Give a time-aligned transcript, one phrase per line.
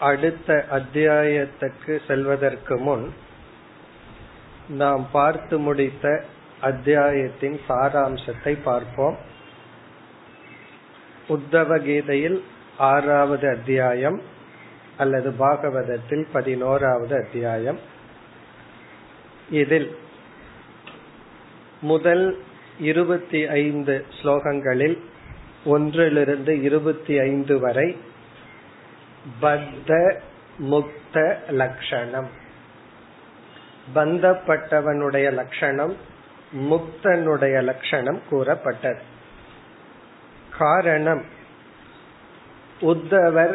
[0.00, 3.12] அடுத்த அத்தியாயத்துக்கு செல்வதற்கு முன்
[4.68, 6.24] நாம் பார்த்து முடித்த
[6.60, 9.16] அத்தியாயத்தின் சாராம்சத்தை பார்ப்போம்.
[11.28, 12.42] உத்தவ கீதையில்
[12.78, 14.20] ஆறாவது அத்தியாயம்
[14.96, 17.78] அல்லது பாகவதத்தில் பதினோராவது அத்தியாயம்.
[19.50, 19.96] இதில்
[21.80, 22.38] முதல்
[22.78, 24.98] இருபத்தி ஐந்து ஸ்லோகங்களில்
[25.64, 27.96] ஒன்றிலிருந்து இருபத்தி ஐந்து வரை
[29.42, 30.18] பத்த
[30.58, 31.16] முக்த
[31.50, 32.28] லட்சணம்
[33.94, 35.96] பந்தப்பட்டவனுடைய லட்சணம்
[36.52, 39.02] முக்தனுடைய லட்சணம் கூறப்பட்டது.
[40.58, 41.24] காரணம்
[42.80, 43.54] உத்தவர்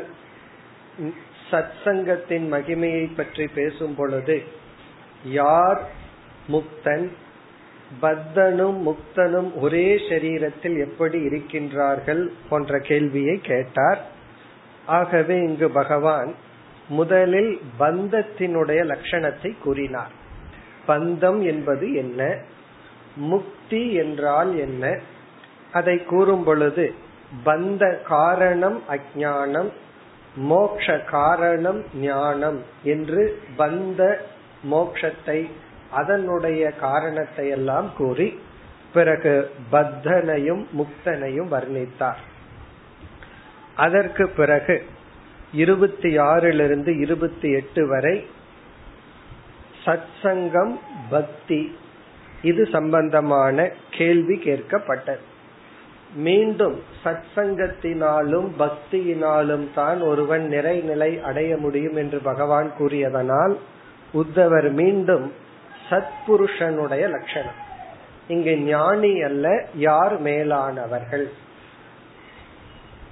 [1.51, 4.43] சத்சங்கத்தின் மகிமையை பற்றி பேசும் பொழுது
[5.23, 5.81] யார்
[6.47, 7.07] முக்தன்?
[8.01, 12.23] பத்தனும் முக்தனும் ஒரே சரீரத்தில் எப்படி இருக்கின்றார்கள்?
[12.49, 14.01] போன்ற கேள்வியை கேட்டார்.
[14.85, 16.35] ஆகவே இங்கு பகவான்
[16.87, 20.11] முதலில் பந்தத்தினுடைய லட்சணத்தை கூறினார்.
[20.87, 22.37] பந்தம் என்பது என்ன?
[23.15, 24.99] முக்தி என்றால் என்ன?
[25.71, 26.93] அதை கூறும் பொழுது
[27.45, 29.69] பந்த காரணம் அஜானம்
[30.35, 34.17] மோக்ஷ காரணம் ஞானம் என்று பந்த
[34.71, 35.49] மோக்ஷத்தை
[35.91, 38.39] அதனுடைய காரணத்தை எல்லாம் கூறி
[38.93, 42.30] பிறகு பத்தனையும் முக்தனையும் வர்ணித்தார்.
[43.75, 44.83] அதற்கு பிறகு
[45.53, 48.25] இருபத்தி ஆறிலிருந்து இருபத்தி எட்டு வரை
[49.85, 51.75] சத்சங்கம் பக்தி.
[52.41, 55.19] இது சம்பந்தமான கேள்வி கேட்கப்பட்டது.
[56.15, 63.57] மீண்டும் சத்சங்கத்தினாலும் பக்தியினாலும் தான் ஒருவன் நிறைநிலை அடைய முடியும் என்று பகவான் கூறியதனால்
[64.13, 65.33] உத்தவர் மீண்டும்
[65.89, 67.69] சத்புருஷனுடைய லட்சணம்.
[68.27, 71.31] இங்கு ஞானி அல்ல யார் மேலானவர்கள்?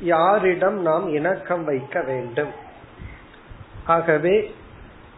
[0.02, 2.50] யாரிடம் நாம் இணக்கம் வைக்க வேண்டும்.
[3.86, 4.54] ஆகவே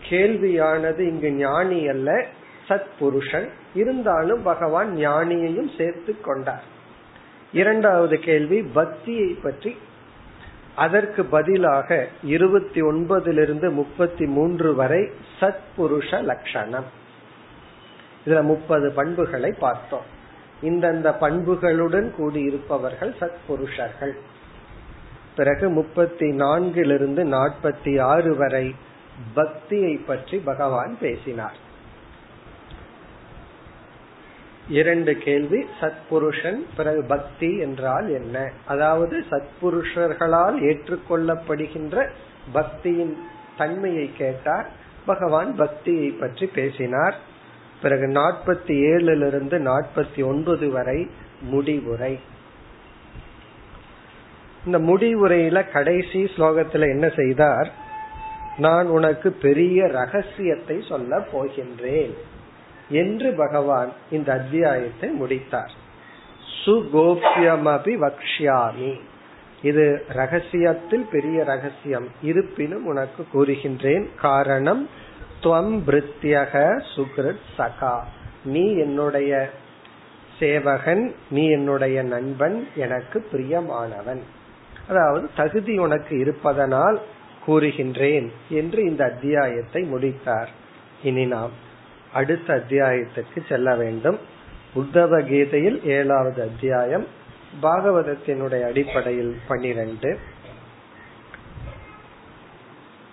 [0.09, 2.25] கேள்வியானது இங்கு ஞானி அல்ல
[2.69, 6.63] சத் புருஷன் இருந்தாலும் பகவான் ஞானியையும் சேர்த்து கொண்டார்.
[7.53, 9.77] இரண்டாவது கேள்வி பக்தியை பற்றி.
[10.75, 15.09] அதற்கு பதிலாக இருபத்தி ஒன்பதிலிருந்து முப்பத்தி மூன்று வரை
[15.39, 16.85] சத் புருஷ லட்சணம்
[18.25, 20.19] இதுல முப்பது பண்புகளை பார்த்தோம்.
[20.61, 24.15] இந்தந்த பண்புகளுடன் கூடியிருப்பவர்கள் சத் புருஷர்கள்
[25.35, 28.75] பிறகு முப்பத்தி நான்கிலிருந்து நாற்பத்தி ஆறு வரை
[29.33, 31.55] பக்தியை பற்றி பகவான் பேசினார்.
[34.69, 38.51] இரண்டு கேள்வி சத்புருஷன் பிறகு பக்தி என்றால் என்ன?
[38.65, 42.09] அதாவது சத்புருஷர்களால் ஏற்றுக்கொள்ளப்படுகின்ற
[42.53, 43.17] பக்தியின்
[43.57, 44.69] தன்மையை கேட்டார்.
[45.05, 47.15] பகவான் பக்தியை பற்றி பேசினார்.
[47.81, 51.09] பிறகு நாற்பத்தி ஏழிலிருந்து நாற்பத்தி ஒன்பது வரை
[51.41, 52.19] முடிவுரை.
[54.65, 57.71] இந்த முடிவுரையில கடைசி ஸ்லோகத்துல என்ன செய்தார்?
[58.57, 62.13] நான் உனக்கு பெரிய ரகசியத்தை சொல்ல போகின்றேன்
[62.89, 65.71] என்று பகவான் இந்த அத்தியாயத்தை முடித்தார்.
[66.65, 68.99] சுகோபியமபி வக்ஷாமி
[69.61, 72.07] இது ரகசியத்தில் பெரிய ரகசியம்.
[72.21, 74.89] இருப்பினும் உனக்கு கூறுகின்றேன் காரணம்
[75.43, 78.01] துவம் பிருத்தியக சுகிருத் சகா.
[78.43, 79.49] நீ என்னுடைய
[80.39, 84.21] சேவகன் நீ என்னுடைய நண்பன் எனக்கு பிரியமானவன்.
[84.90, 86.98] அதாவது தகுதி உனக்கு இருப்பதனால்
[87.46, 90.50] கூறுகின்றேன் என்று இந்த அத்தியாயத்தை முடித்தார்
[91.02, 91.54] இனி நாம்
[92.12, 94.18] அடுத்த அத்தியாயத்துக்கு செல்ல வேண்டும்
[94.74, 97.06] உத்தவ கீதையில் ஏழாவது அத்தியாயம்
[97.62, 100.10] பாகவதத்தினுடைய அடிப்படையில் பனிரெண்டு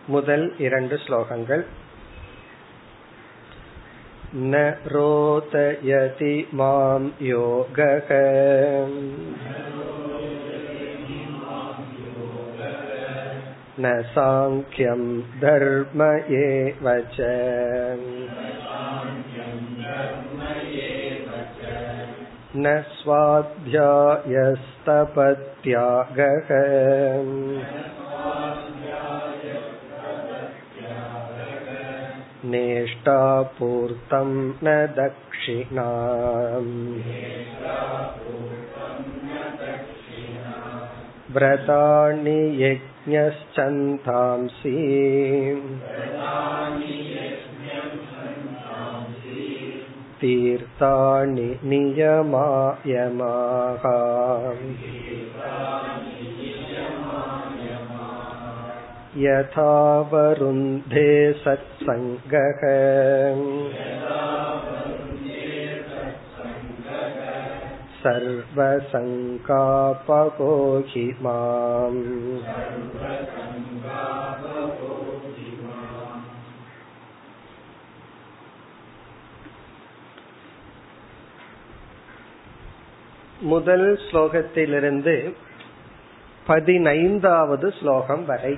[0.07, 1.63] முதல் இரண்டு ஸ்லோகங்கள்
[4.43, 4.53] न
[4.87, 8.09] रोदयति मां योगः
[13.79, 15.03] न साङ्ख्यं
[15.41, 16.01] धर्म
[16.39, 17.29] एव च
[22.55, 24.33] न स्वाध्यायस्तपत्यागः
[32.45, 34.29] नेष्टापूर्तं
[34.63, 35.89] न दक्षिणा
[41.35, 44.73] व्रतानि यज्ञश्चन्तांसि
[50.21, 53.85] तीर्थानि नियमायमाः
[59.23, 59.73] यथा
[60.11, 61.09] वरुन्धे
[61.43, 62.61] सत्सङ्गः
[68.03, 69.39] सर्वसङ्कापको
[70.89, 72.01] हि माम्
[83.43, 85.13] முதல் ஸ்லோகத்திலிருந்து
[86.47, 88.53] பதினைந்தாவது ஸ்லோகம் வரை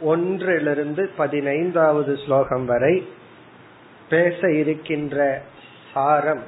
[0.00, 2.94] ஒன்றிலிருந்து பதினைந்தாவது ஸ்லோகம் வரை
[4.08, 5.42] பேச இருக்கின்ற
[5.92, 6.44] சாரம்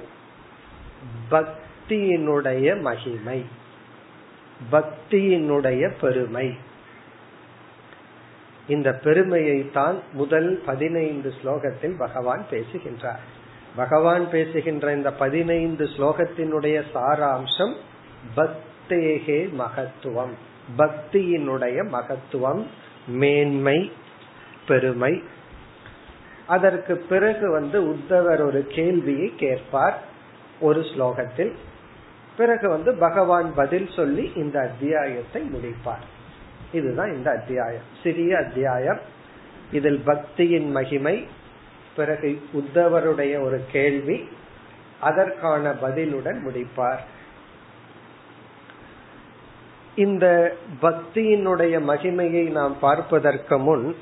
[1.31, 3.45] பக்தியினுடைய மகிமை.
[4.71, 6.57] பக்தியினுடைய பெருமை.
[8.67, 13.19] இந்த பெருமையை தான் முதல் பதினைந்து ஸ்லோகத்தில் பகவான் பேசுகின்றார்.
[13.75, 17.73] பகவான் பேசுகின்ற இந்த பதினைந்து ஸ்லோகத்தினுடைய சாராம்சம்
[18.35, 20.33] பக்தேகே மகத்துவம்.
[20.77, 22.67] பக்தியினுடைய மகத்துவம்
[23.07, 23.91] மேன்மை
[24.67, 25.23] பெருமை.
[26.47, 30.11] அதற்கு பிறகு வந்து உத்தவர் ஒரு கேள்வியை கேட்பார்.
[30.63, 31.53] ஒரு ஸ்லோகத்தில்
[32.37, 36.05] பிறகு வந்து பகவான் பதில் சொல்லி இந்த அத்தியாயத்தை முடிப்பார்.
[36.71, 37.87] இதுதான் இந்த அத்தியாயம்.
[38.03, 38.99] சிறிய அத்தியாயம்.
[39.71, 41.27] இதில் பக்தியின் மகிமை
[41.95, 44.27] பிறகு உத்தவருடைய ஒரு கேள்வி
[44.99, 47.03] அதற்கான பதிலுடன் முடிப்பார்.
[49.95, 53.95] இந்த பக்தியினுடைய மகிமையை நாம் பார்ப்பதற்கு முன்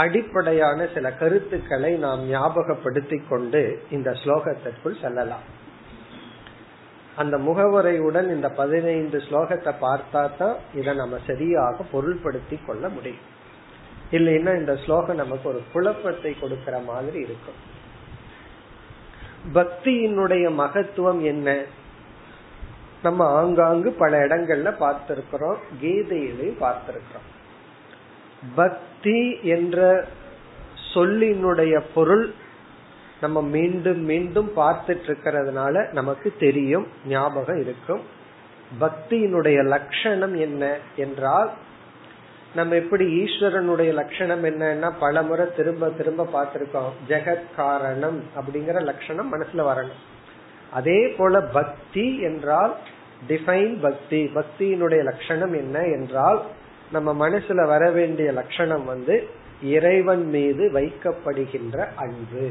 [0.00, 5.46] அடிப்படையான சில கருத்துக்களை நாம் ஞாபகப்படுத்திக் கொண்டு இந்த ஸ்லோகத்திற்குள் செல்லலாம்.
[7.16, 13.26] அந்த முகவரையுடன் இந்த பதினைந்து ஸ்லோகத்தை பார்த்தா தான் இதை நம்ம சரியாக பொருள்படுத்தி கொள்ள முடியும்.
[14.10, 17.58] இல்லைன்னா இந்த ஸ்லோகம் நமக்கு ஒரு குழப்பத்தை கொடுக்கிற மாதிரி இருக்கும்.
[19.54, 21.48] பக்தியினுடைய மகத்துவம் என்ன?
[23.02, 27.28] நம்ம ஆங்காங்கு பல இடங்கள்ல பார்த்திருக்கிறோம் கீதையிலையும் பார்த்திருக்கிறோம்.
[28.56, 30.04] பக்தி என்ற
[30.94, 32.34] சொல்லினுடைய பொருள்
[33.20, 38.00] நம்ம மீண்டும் மீண்டும் பார்த்துட்டு இருக்கிறதுனால நமக்கு தெரியும் ஞாபகம் இருக்கும்.
[38.80, 41.50] பக்தியினுடைய லட்சணம் என்ன என்றால்
[42.54, 46.92] நம்ம எப்படி ஈஸ்வரனுடைய லட்சணம் என்னன்னா பல முறை திரும்ப திரும்ப பார்த்திருக்கோம்.
[47.08, 50.00] ஜெகத் காரணம் அப்படிங்கிற லட்சணம் மனசுல வரணும்.
[50.70, 52.76] அதே போல பக்தி என்றால்
[53.28, 54.30] டிஃபைன் பக்தி.
[54.34, 56.42] பக்தியினுடைய லட்சணம் என்ன என்றால்
[56.92, 59.28] நம்ம மனசுல வர வேண்டிய லட்சணம் வந்து
[59.62, 62.50] இறைவன் மீது வைக்கப்படுகின்ற அன்பு.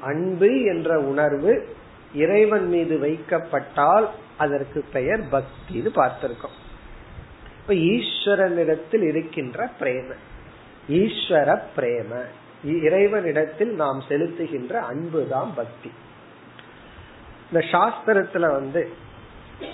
[0.00, 1.76] அன்பு என்ற உணர்வு
[2.14, 4.08] இறைவன் மீது வைக்கப்பட்டால்
[4.38, 6.56] அதற்கு பெயர் பக்தின்னு பார்த்திருக்கோம்.
[7.60, 10.14] இப்ப ஈஸ்வரனிடத்தில் இருக்கின்ற பிரேம.
[10.88, 12.22] ஈஸ்வர பிரேம.
[12.64, 15.90] இறைவனிடத்தில் நாம் செலுத்துகின்ற அன்புதான் பக்தி.
[17.52, 19.06] இந்த சாஸ்திரத்துல வந்து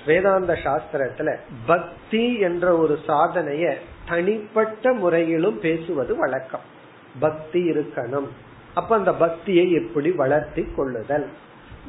[0.07, 1.37] வேதாந்த சாஸ்திரத்துல
[1.67, 3.75] பக்தி என்ற ஒரு சாதனைய
[4.09, 6.61] தனிப்பட்ட முறையிலும் பேசுவது வழக்கம்.
[7.21, 8.29] பக்தி இருக்கணும்.
[8.75, 11.27] அப்ப அந்த பக்தியை எப்படி வளர்த்தி கொள்ளுதல்?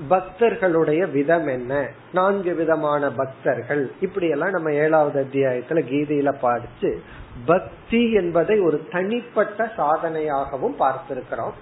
[0.09, 1.87] பக்தர்களுடைய விதம் என்ன?
[2.13, 3.91] நான்கு விதமான பக்தர்கள்.
[4.01, 7.01] இப்படி எல்லாம் நம்ம ஏழாவது அத்தியாயத்துல கீதையில படிச்சு
[7.45, 11.53] பக்தி என்பதை ஒரு தனிப்பட்ட சாதனையாகவும் பார்த்திருக்கிறோம்.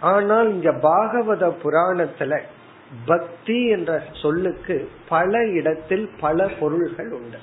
[0.00, 2.40] ஆனால் இங்க பாகவத புராணத்துல
[3.06, 7.38] பக்தி என்ற சொல்லுக்கு பல இடத்தில் பல பொருள்கள் உண்டு.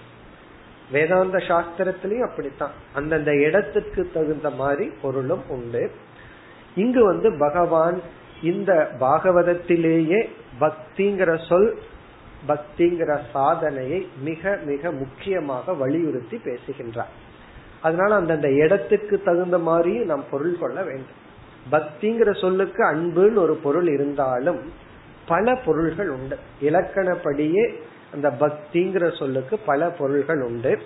[0.91, 2.71] வேதாந்த சாஸ்திரத்திலையும் அப்படித்தான்.
[2.93, 5.91] அந்தந்த இடத்துக்கு தகுந்த மாதிரி பொருளும் உண்டு.
[6.75, 8.01] இங்கு வந்து பகவான்
[8.41, 11.77] இந்த பாகவதத்திலேயே பக்திங்கிற சொல்
[12.47, 17.09] பக்திங்கிற சாதனையை மிக மிக முக்கியமாக வலியுறுத்தி பேசுகின்றார்.
[17.81, 21.25] அதனால அந்தந்த இடத்துக்கு தகுந்த மாதிரி நாம் பொருள் கொள்ள வேண்டும்.
[21.71, 24.85] பக்திங்கிற சொல்லுக்கு அன்புன்னு ஒரு பொருள் இருந்தாலும்
[25.27, 26.37] பல பொருள்கள் உண்டு.
[26.61, 27.73] இலக்கணப்படியே
[28.13, 30.79] அந்த பக்திங்கிற சொல்லுக்கு பல பொருள்கள் உண்டு.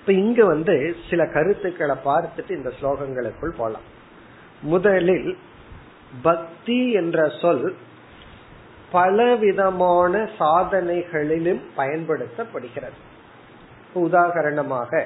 [0.00, 3.86] இப்ப இங்க வந்து சில கருத்துக்களை பார்த்துட்டு இந்த ஸ்லோகங்களுக்குள் போலாம்.
[4.62, 5.38] முதலில்
[6.22, 7.74] பக்தி என்ற சொல்
[8.90, 12.98] பலவிதமான சாதனைகளிலும் பயன்படுத்தப்படுகிறது.
[13.94, 15.04] உதாகரணமாக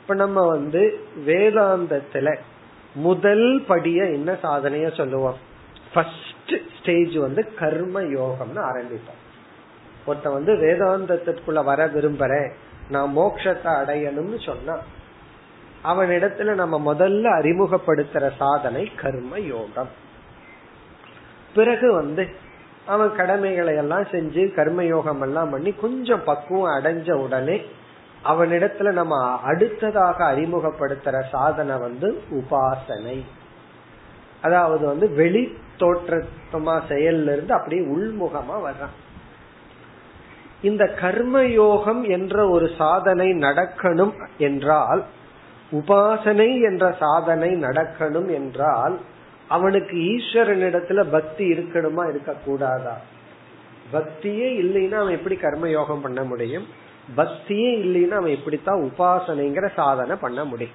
[0.00, 2.38] இப்ப நம்ம வந்து வேதாந்தத்துல
[2.94, 5.50] முதல் படிய என்ன சாதனைய சொல்லுவோம்.
[5.94, 9.20] ஃபர்ஸ்ட் ஸ்டேஜ் வந்து கர்ம யோகம்னு ஆரம்பிப்போம்.
[10.06, 12.50] ஒருத்த வந்து வேதாந்தத்திற்குள்ள வர விரும்புறேன்
[12.90, 14.78] நான் மோட்சத்தை அடையணும்னு சொன்னா
[15.84, 19.88] அவனிடத்துல நம்ம முதல்ல அறிமுகப்படுத்துற சாதனை கர்ம யோகம்.
[21.54, 22.28] பிறகு வந்து
[22.86, 27.64] அவன் கடமைகளை எல்லாம் செஞ்சு கர்மயோகம் எல்லாம் பண்ணி கொஞ்சம் பக்குவம் அடைஞ்ச உடனே
[28.24, 33.22] அவனிடத்துல நம்ம அடுத்ததாக அறிமுகப்படுத்துற சாதனை வந்து உபாசனை.
[34.42, 38.94] அதாவது வந்து வெளி தோற்றமா செயல்ல இருந்து அப்படியே உள்முகமா வர்றான்.
[40.62, 45.04] இந்த கர்மயோகம் என்ற ஒரு சாதனை நடக்கணும் என்றால்
[45.72, 48.98] உபாசனை என்ற சாதனை நடக்கணும் என்றால்
[49.48, 52.96] அவனுக்கு ஈஸ்வரனிடத்துல பக்தி இருக்கணுமா இருக்க கூடாதா
[53.92, 56.66] பக்தியே இல்லைன்னா அவன் எப்படி கர்மயோகம் பண்ண முடியும்?
[57.16, 60.74] பக்தியே இல்லைன்னா அவன் எப்படித்தான் உபாசனைங்கிற சாதனை பண்ண முடியும்.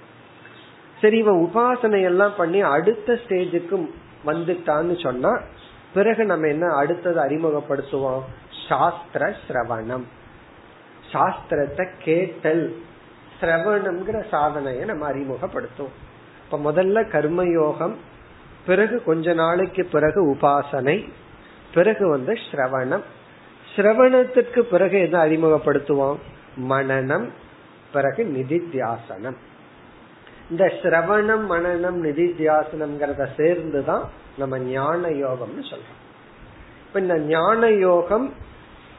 [1.01, 3.89] சரி இவன் உபாசனை எல்லாம் பண்ணி அடுத்த ஸ்டேஜுக்கு
[4.27, 5.41] வந்துட்டான்னு சொன்னா
[5.93, 8.21] பிறகு நம்ம என்ன அடுத்தது அறிமுகப்படுத்துவோம்?
[8.69, 10.03] சாஸ்திர சிரவணம்.
[11.11, 12.81] சாஸ்திரத்தை கேட்டல்
[13.41, 15.95] சிரவணம்ங்கிற சாதனையை நம்ம அறிமுகப்படுத்துவோம்.
[16.45, 17.93] இப்ப முதல்ல கர்மயோகம்
[18.65, 21.09] பிறகு கொஞ்ச நாளைக்கு பிறகு உபாசனை
[21.73, 23.03] பிறகு வந்து சிரவணம்.
[23.75, 26.17] சிரவணத்திற்கு பிறகு எதை அறிமுகப்படுத்துவோம்?
[26.69, 27.29] மனநம்
[27.93, 29.35] பிறகு நிதித்தியாசனம்.
[30.49, 35.97] இந்த சிரவணம் மனநம் நிதித்தியாசனம்ங்கிறத சேர்ந்துதான் நம்ம ஞான யோகம்னு சொல்றோம்.
[36.87, 38.33] இப்ப இந்த ஞான யோகம்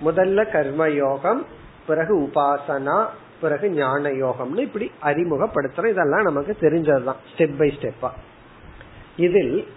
[0.04, 1.46] முதல்ல கர்ம யோகம்
[1.86, 3.06] பிறகு உபாசனா
[3.40, 5.90] பிறகு ஞான யோகம்னு இப்படி அறிமுகப்படுத்துறோம்.
[5.90, 8.10] இதெல்லாம் நமக்கு தெரிஞ்சதுதான் ஸ்டெப் பை ஸ்டெப்பா
[9.16, 9.68] இதில்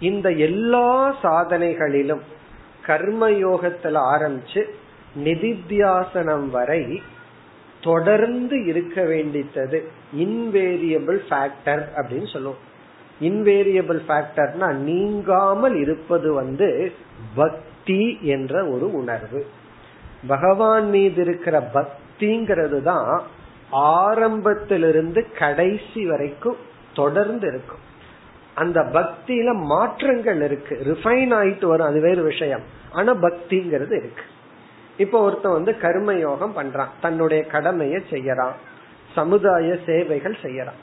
[0.00, 2.22] இந்த எல்லா சாதனைகளிலும்
[2.82, 4.62] கர்ம யோகத்துல ஆரம்பிச்சு
[5.24, 7.02] நிதித்தியாசனம் வரை
[7.84, 9.82] தொடர்ந்து இருக்க வேண்டித்தது.
[10.18, 12.72] இன்வேரியபிள் ஃபேக்டர் அப்படின்னு சொல்லுவோம்.
[13.20, 16.92] இன்வேரியபிள் ஃபேக்டர்னா நீங்காமல் இருப்பது வந்து
[17.34, 19.46] பக்தி என்ற ஒரு உணர்வு.
[20.26, 23.22] பகவான் மீது இருக்கிற பக்திங்கிறது தான்
[23.70, 26.56] ஆரம்பத்திலிருந்து கடைசி வரைக்கும்
[26.94, 27.82] தொடர்ந்து இருக்கும்.
[28.54, 30.78] அந்த பக்தியில மாற்றங்கள் இருக்கு.
[30.84, 31.86] ரிஃபைன் ஆயிட்டு வரும்.
[31.86, 32.62] அது வேறு விஷயம்.
[32.92, 34.22] ஆனா பக்திங்கிறது இருக்கு.
[34.96, 36.88] இப்ப ஒருத்தன் வந்து கர்ம யோகம் பண்றான்.
[37.00, 38.52] தன்னுடைய கடமையை செய்யறான்.
[39.14, 40.80] சமுதாய சேவைகள் செய்யறான்.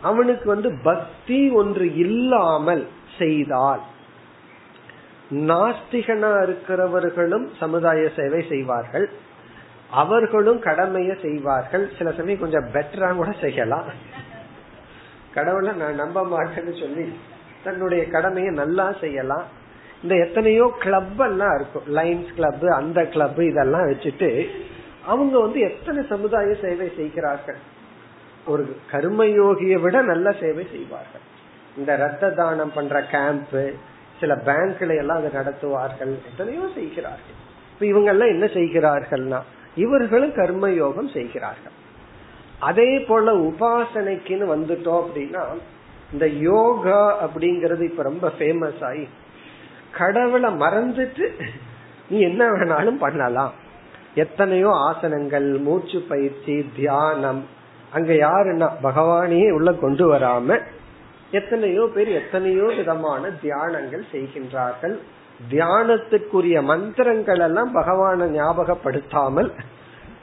[0.00, 3.80] அவனுக்கு வந்து பக்தி ஒன்று இல்லாமல் செய்தால்
[5.30, 9.10] நாஸ்திகனா இருக்கிறவர்களும் சமுதாய சேவை செய்வார்கள்.
[9.90, 11.90] அவர்களும் கடமையை செய்வார்கள்.
[11.98, 13.84] சில சமயம் கொஞ்சம் பெட்டரா கூட செய்யலாம்.
[15.34, 17.18] கடவுளை நான் நம்ப மாட்டேன்னு சொல்லி
[17.64, 19.62] தன்னுடைய கடமையை நல்லா செய்யலாம்.
[20.04, 21.86] இந்த எத்தனையோ கிளப் எல்லாம் இருக்கும்.
[21.98, 24.30] லைன்ஸ் கிளப் அந்த கிளப் இதெல்லாம் வச்சுட்டு
[25.06, 27.60] அவங்க வந்து எத்தனை சமுதாய சேவை செய்கிறார்கள்?
[28.46, 31.24] ஒரு கர்மயோகியை விட நல்ல சேவை செய்வார்கள்.
[31.76, 33.56] இந்த ரத்த தானம் பண்ற கேம்ப்
[34.20, 36.12] சில பேங்க்ல எல்லாம் அதை நடத்துவார்கள்.
[36.30, 37.38] எத்தனையோ செய்கிறார்கள்.
[37.72, 39.40] இப்ப இவங்க எல்லாம் என்ன செய்கிறார்கள்னா
[39.76, 41.76] இவர்களும் கர்மயோகம் செய்கிறார்கள்.
[42.60, 45.44] அதே போல உபாசனைக்குன்னு வந்துட்டோம் அப்படின்னா
[46.12, 49.06] இந்த யோகா அப்படிங்கறது இப்ப ரொம்ப ஃபேமஸ் ஆகி
[49.98, 51.26] கடவுளை மறந்துட்டு
[52.08, 53.52] நீ என்ன வேணாலும் பண்ணலாம்.
[54.22, 57.42] எத்தனையோ ஆசனங்கள் மூச்சு பயிற்சி தியானம்
[57.92, 60.58] அங்க யாருன்னா பகவானையே உள்ள கொண்டு வராம
[61.38, 64.96] எத்தனையோ பேர் எத்தனையோ விதமான தியானங்கள் செய்கின்றார்கள்.
[65.50, 69.48] தியானத்துக்குரிய மந்திரங்கள் எல்லாம் பகவான ஞாபகப்படுத்தாமல்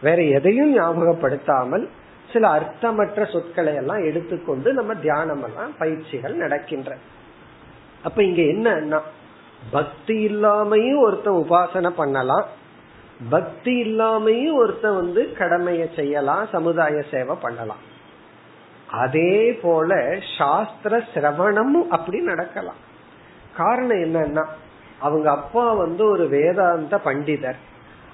[0.06, 1.86] வேற எதையும் ஞாபகப்படுத்தாமல்
[2.30, 6.92] சில அர்த்தமற்ற சொற்களை எல்லாம் எடுத்துக்கொண்டு நம்ம தியானம் எல்லாம் பயிற்சிகள் நடக்கின்ற.
[8.04, 9.01] அப்ப இங்க என்ன
[9.70, 12.46] பக்தி இல்லாமையும் ஒருத்தன் உபாசனை பண்ணலாம்.
[13.30, 17.89] பக்தி இல்லாமையும் ஒருத்தன் வந்து கடமையை செய்யலாம் சமுதாய சேவை பண்ணலாம்.
[18.89, 22.75] அதே போல சாஸ்திர சிரவணமும் அப்படி நடக்கலாம்.
[23.58, 24.46] காரணம் என்னன்னா
[25.00, 27.56] அவங்க அப்பா வந்து ஒரு வேதாந்த பண்டிதர்.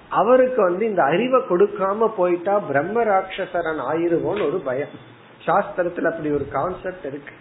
[0.09, 5.15] அவருக்கு வந்து இந்த அறிவை கொடுக்காம போயிட்டா பிரம்ம ராட்சசரன் ஆயிருவோன்னு ஒரு பயம்.
[5.45, 7.33] சாஸ்திரத்துல அப்படி ஒரு கான்செப்ட் இருக்கு.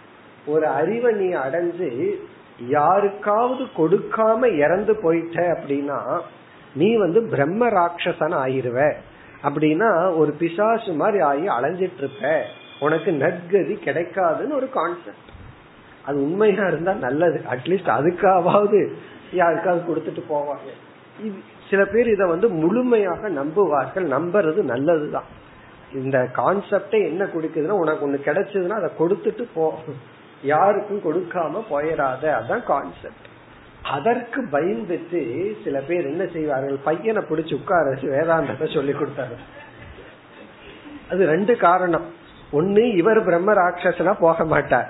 [0.45, 2.15] ஒரு அறிவை நீ அடைஞ்சு
[2.59, 6.19] யாருக்காவது கொடுக்காம இறந்து போயிட்ட அப்படின்னா
[6.75, 8.93] நீ வந்து பிரம்ம ராட்சசன் ஆயிருவ.
[9.43, 12.43] அப்படின்னா ஒரு பிசாசு மாதிரி ஆகி அலைஞ்சிட்டு இருப்ப
[12.79, 15.29] உனக்கு நற்கதி கிடைக்காதுன்னு ஒரு கான்செப்ட்
[16.05, 17.41] அது உண்மையா இருந்தா நல்லது.
[17.51, 18.93] அட்லீஸ்ட் அதுக்காவது
[19.31, 20.69] யாருக்காவது கொடுத்துட்டு போவாங்க.
[21.69, 24.05] சில பேர் இத வந்து முழுமையாக நம்புவார்கள்.
[24.11, 25.23] நம்புறது நல்லதுதான்.
[25.93, 29.75] இந்த கான்செப்டே என்ன கொடுக்குதுன்னா உனக்கு ஒண்ணு கிடைச்சதுன்னா அதை கொடுத்துட்டு போ.
[30.43, 33.25] யாருக்கும் கொடுக்காம போயிடாத அதான் கான்செப்ட்
[33.81, 35.21] அதற்கு பயந்துட்டு
[35.63, 36.77] சில பேர் என்ன செய்வார்கள்?
[36.83, 39.35] பையனை பிடிச்சு உட்கார வச்சு வேதாந்தத்தை சொல்லி கொடுத்தாரு
[41.11, 42.05] அது ரெண்டு காரணம்.
[42.53, 44.89] ஒண்ணு இவர் பிரம்ம ராட்சசனா போக மாட்டார்.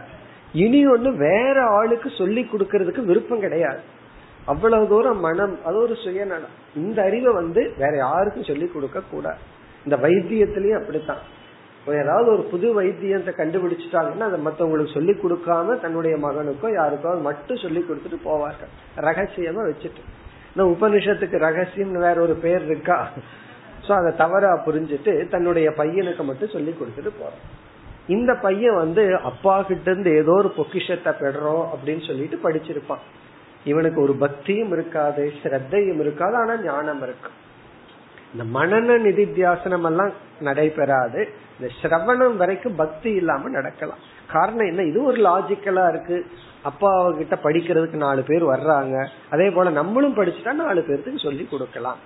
[0.54, 3.80] இனி ஒண்ணு வேற ஆளுக்கு சொல்லி கொடுக்கறதுக்கு விருப்பம் கிடையாது.
[4.46, 6.56] அவ்வளவு தூரம் மனம் அது ஒரு சுயநலம்.
[6.76, 9.38] இந்த அறிவை வந்து வேற யாருக்கும் சொல்லி கொடுக்க கூடாது
[9.84, 11.24] இந்த வைத்தியத்திலயும் அப்படித்தான்.
[11.94, 18.20] ஏதாவது ஒரு புது வைத்தியத்தை கண்டுபிடிச்சிட்டாங்கன்னா அதை மத்தவங்களுக்கு சொல்லி கொடுக்காம தன்னுடைய மகனுக்கோ யாருக்கோ மட்டும் சொல்லி கொடுத்துட்டு
[18.26, 18.72] போவார்கள்.
[18.98, 20.02] ரகசியமா வச்சுட்டு.
[20.56, 23.10] இந்த உபனிஷத்துக்கு ரகசியம்னு வேற ஒரு பேர் இருக்கா?
[23.88, 27.44] சோ அதை தவறா புரிஞ்சுட்டு தன்னுடைய பையனுக்கு மட்டும் சொல்லி கொடுத்துட்டு போறோம்.
[28.08, 33.04] இந்த பையன் வந்து அப்பா கிட்ட இருந்து ஏதோ ஒரு பொக்கிஷத்தை பெறோம் அப்படின்னு சொல்லிட்டு படிச்சிருப்பான்.
[33.64, 37.30] இவனுக்கு ஒரு பக்தியும் இருக்காது ஸ்ரத்தையும் இருக்காது ஆனா ஞானம் இருக்கு.
[38.34, 41.30] இந்த மனநிதி நிதித்தியாசனம் எல்லாம் நடைபெறாது.
[41.60, 43.98] இந்த சிரவணம் வரைக்கும் பக்தி இல்லாம நடக்கலாம்.
[44.32, 44.84] காரணம் என்ன?
[44.84, 46.26] இது ஒரு லாஜிக்கலா இருக்கு.
[46.64, 49.08] அப்பா கிட்ட படிக்கிறதுக்கு நாலு பேர் வர்றாங்க.
[49.30, 51.98] அதே போல நம்மளும் படிச்சுட்டா நாலு பேர்த்துக்கு சொல்லி கொடுக்கலாம்.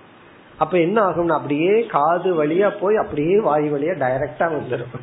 [0.58, 5.00] அப்ப என்ன ஆகும்னா அப்படியே காது வழியா போய் அப்படியே வாய் வழியா டைரக்டா வந்துடும்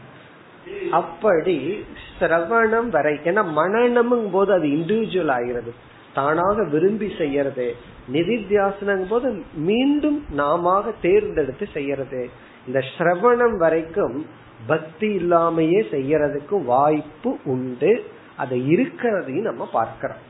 [0.91, 1.85] அப்படி
[2.19, 5.73] சிரவணம் வரை ஏன்னா மனநமும் போது அது இண்டிவிஜுவல் ஆகிறது.
[6.13, 7.75] தானாக விரும்பி செய்யறது.
[8.13, 12.29] நிதித்தியாசனங்கும் போது மீண்டும் நாம தேர்ந்தெடுத்து செய்யறது.
[12.69, 14.25] இந்த சிரவணம் வரைக்கும்
[14.67, 18.05] பக்தி இல்லாமையே செய்யறதுக்கு வாய்ப்பு உண்டு.
[18.35, 20.27] அதை இருக்கிறதையும் நம்ம பார்க்கிறோம்.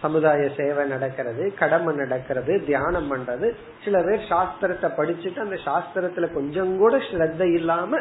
[0.00, 3.54] சமுதாய சேவை நடக்கிறது கடமை நடக்கிறது தியானம் பண்றது.
[3.84, 7.98] சில பேர் சாஸ்திரத்தை படிச்சுட்டு அந்த சாஸ்திரத்துல கொஞ்சம் கூட ஸ்ரத்த இல்லாம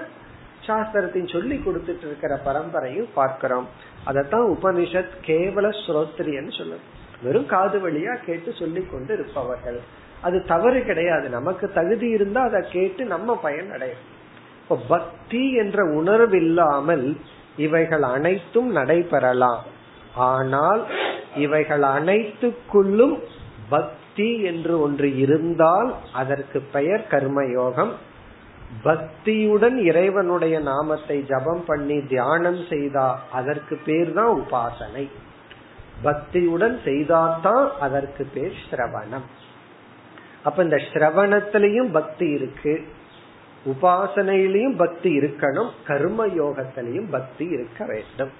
[0.67, 3.67] சாஸ்திரத்தையும் சொல்லி கொடுத்துட்டு இருக்கிற பரம்பரையும் பார்க்கிறோம்.
[4.05, 6.85] அதத்தான் உபனிஷத் கேவல ஸ்ரோத்ரியன்னு சொல்லுது.
[7.23, 9.79] வெறும் காது வழியா கேட்டு சொல்லி கொண்டு இருப்பவர்கள்.
[10.21, 11.29] அது தவறு கிடையாது.
[11.29, 14.03] நமக்கு தகுதி இருந்தா அதை கேட்டு நம்ம பயன் அடையும்
[14.61, 17.17] இப்ப பக்தி என்ற உணர்வு இல்லாமல்
[17.57, 19.63] இவைகள் அனைத்தும் நடைபெறலாம்.
[20.15, 20.85] ஆனால்
[21.35, 23.19] இவைகள் அனைத்துக்குள்ளும்
[23.69, 27.91] பக்தி என்று ஒன்று இருந்தால் அதற்கு பெயர் கர்மயோகம்.
[28.83, 35.09] பக்தியுடன் இறைவனுடைய நாமத்தை ஜபம் பண்ணி தியானம் செய்தா அதற்கு பேர் தான் உபாசனை.
[36.03, 39.27] பக்தியுடன் செய்தால்தான் அதற்கு பேர் ஸ்ரவணம்.
[40.45, 42.85] அப்ப இந்த ஸ்ரவணத்திலையும் பக்தி இருக்கு.
[43.65, 45.69] உபாசனையிலையும் பக்தி இருக்கணும்.
[45.85, 48.31] கர்ம யோகத்திலையும் பக்தி இருக்க வேண்டும்.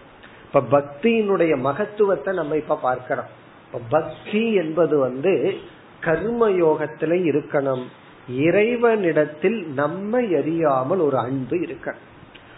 [0.46, 3.30] இப்ப பக்தியினுடைய மகத்துவத்தை நம்ம இப்ப பார்க்கிறோம்.
[3.66, 5.58] இப்ப பக்தி என்பது வந்து
[6.02, 7.84] கர்ம யோகத்துல இருக்கணும்.
[8.30, 12.06] இறைவனிடத்தில் நம்மை அறியாமல் ஒரு அன்பு இருக்கணும்.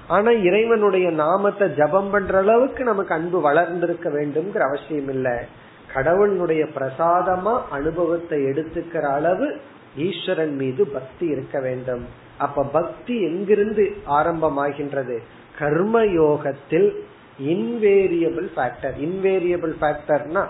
[0.08, 5.38] ஆனா இறைவனுடைய நாமத்தை ஜபம் பண்ற அளவுக்கு நமக்கு அன்பு வளர்ந்திருக்க வேண்டும்ங்கிற அவசியம் இல்லை.
[5.94, 9.58] கடவுளுடைய பிரசாதமா அனுபவத்தை எடுத்துக்கிற அளவு
[9.98, 12.06] ஈஸ்வரன் மீது பக்தி இருக்க வேண்டும்.
[12.38, 15.18] அப்ப பக்தி எங்கிருந்து ஆரம்பமாகின்றது?
[15.60, 17.06] கர்ம யோகத்தில்
[17.44, 20.46] இன்வேரியபிள் ஃபேக்டர் இன்வேரியபிள் ஃபேக்டர்னா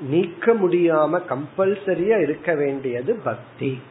[0.00, 3.82] நீக்க முடியாம கம்பல்சரியா இருக்க வேண்டியது பக்தி.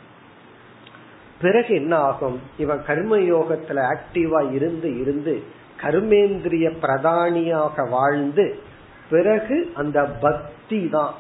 [1.42, 2.40] பிறகு என்ன ஆகும்?
[2.58, 5.44] இவன் கர்ம யோகத்துல ஆக்டிவா இருந்து இருந்து
[5.82, 8.60] கர்மேந்திரிய பிரதானியாக வாழ்ந்து
[9.12, 11.14] பிறகு அந்த பக்தி தான்.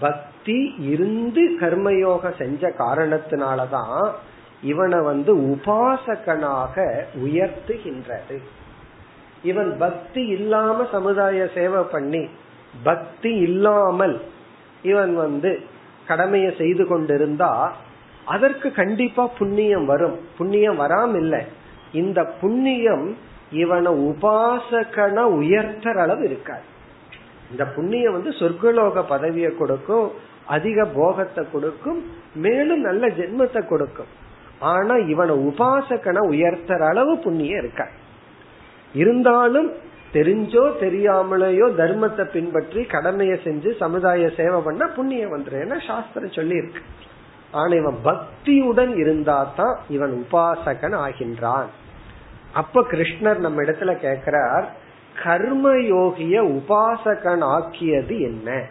[0.00, 4.10] பக்தி இருந்து கர்மயோக செஞ்ச காரணத்தினாலதான்
[4.62, 8.38] இவனை வந்து உபாசகனாக உயர்த்துகின்றது.
[9.42, 12.28] இவன் பக்தி இல்லாம சமுதாய சேவை பண்ணி
[12.84, 14.20] பக்தி இல்லாமல்
[14.82, 15.60] இவன் வந்து
[16.06, 17.74] கடமையை செய்து கொண்டிருந்தா
[18.24, 20.18] அதற்கு கண்டிப்பா புண்ணியம் வரும்.
[20.38, 21.44] புண்ணியம் வராம இல்ல.
[21.92, 23.16] இந்த புண்ணியம்
[23.52, 26.78] இவனை உபாசகன உயர்த்தற அளவு இருக்காது.
[27.50, 30.10] இந்த புண்ணியம் வந்து சொர்க்கலோக பதவியை கொடுக்கும்
[30.46, 32.00] அதிக போகத்தை கொடுக்கும்
[32.34, 34.10] மேலும் நல்ல ஜென்மத்தை கொடுக்கும்.
[34.58, 37.82] ஆனா இவனை உபாசகனை உயர்த்தற அளவு புண்ணியம் இருக்க?
[38.94, 39.70] இருந்தாலும்
[40.12, 46.82] தெரிஞ்சோ தெரியாமலேயோ தர்மத்தை பின்பற்றி கடமையை செஞ்சு சமுதாய சேவை பண்ண புண்ணியம் வந்துடும் சாஸ்திரம் சொல்லி இருக்கு
[47.50, 51.68] ஆனா இவன் பக்தியுடன் இருந்தா தான் இவன் உபாசகன் ஆகின்றான்.
[52.52, 54.66] அப்ப கிருஷ்ணர் நம்ம இடத்துல கேக்குறார்
[55.16, 58.64] கர்மயோகிய உபாசகன் ஆக்கியது என்ன?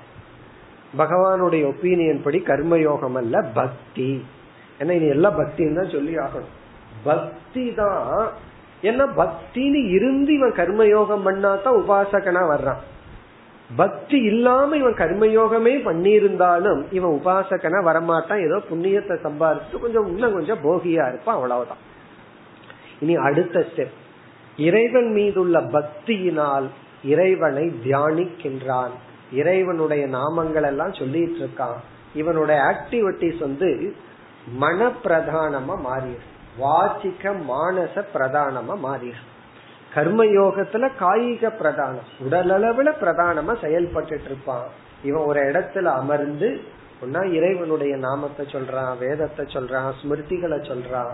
[0.98, 4.26] பகவானுடைய ஒப்பீனியன் படி கர்மயோகம் அல்ல பக்தி.
[4.80, 6.56] ஏன்னா இனி எல்லாம் பக்தின்னு தான் சொல்லி ஆகணும்.
[7.04, 8.32] பக்தி தான்.
[8.82, 12.78] ஏன்னா பக்தின்னு இருந்து இவன் கர்மயோகம் பண்ணா தான் உபாசகனா வர்றான்.
[13.76, 18.44] பக்தி இல்லாம இவன் கர்மயோகமே பண்ணியிருந்தாலும் இவன் உபாசகனா வரமாட்டான்.
[18.44, 21.78] ஏதோ புண்ணியத்தை சம்பாதிச்சு கொஞ்சம் இன்னும் கொஞ்சம் போகியா இருப்பான் அவ்வளவுதான்.
[23.00, 23.98] இனி அடுத்த ஸ்டெப்
[24.68, 26.68] இறைவன் மீதுள்ள பக்தியினால்
[27.04, 28.94] இறைவனை தியானிக்கின்றான்.
[29.32, 31.80] இறைவனுடைய நாமங்கள் எல்லாம் சொல்லிட்டு இருக்கான்
[32.14, 33.70] இவனுடைய ஆக்டிவிட்டிஸ் வந்து
[34.64, 36.24] மன பிரதானமா மாறிடு.
[36.64, 39.22] வாச்சிக்க மானச பிரதானமா மாறிடு.
[39.94, 42.10] கர்ம யோகத்துல காயிக பிரதானம்.
[42.20, 44.68] உடல் அளவுல பிரதானமா செயல்பட்டு இருப்பான்
[45.04, 46.50] இவன் ஒரு இடத்துல அமர்ந்து
[47.04, 51.14] ஒன்னா இறைவனுடைய நாமத்தை சொல்றான் வேதத்தை சொல்றான் ஸ்மிருதிகளை சொல்றான்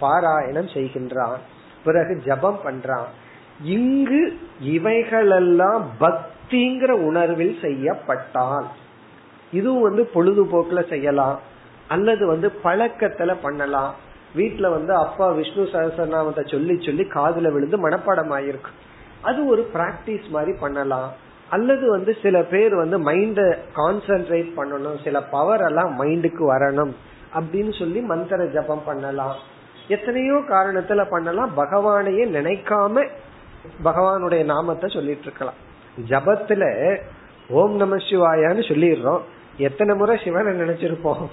[0.00, 1.40] பாராயணம் செய்கின்றான்.
[1.84, 3.08] பிறகு ஜபம் பண்றான்.
[3.62, 8.66] இங்கு இவைகளெல்லாம் பக்திங்கிற உணர்வில் செய்யப்பட்டால்
[9.52, 11.40] இதுவும் வந்து பொழுதுபோக்குல செய்யலாம்.
[11.88, 13.94] அல்லது வந்து பழக்கத்துல பண்ணலாம்.
[14.36, 18.78] வீட்டுல வந்து அப்பா விஷ்ணு சகசரநாமத்தை சொல்லி சொல்லி காதுல விழுந்து மனப்பாடம் ஆயிருக்கும்
[19.20, 21.12] அது ஒரு பிராக்டிஸ் மாதிரி பண்ணலாம்.
[21.48, 25.04] அல்லது வந்து சில பேர் வந்து மைண்ட கான்சென்ட்ரேட் பண்ணணும்.
[25.04, 26.92] சில பவர் எல்லாம் மைண்டுக்கு வரணும்.
[27.34, 29.36] அப்படின்னு சொல்லி மந்திர ஜபம் பண்ணலாம்.
[29.96, 31.52] எத்தனையோ காரணத்துல பண்ணலாம்.
[31.56, 32.94] பகவானையே நினைக்காம
[33.84, 35.60] பகவானுடைய நாமத்தை சொல்லிட்டு இருக்கலாம்.
[36.08, 36.64] ஜபத்துல
[37.48, 39.22] ஓம் நம சிவாயான்னு சொல்லிடுறோம்.
[39.56, 41.24] எத்தனை முறை சிவனை நினைச்சிருப்போம்?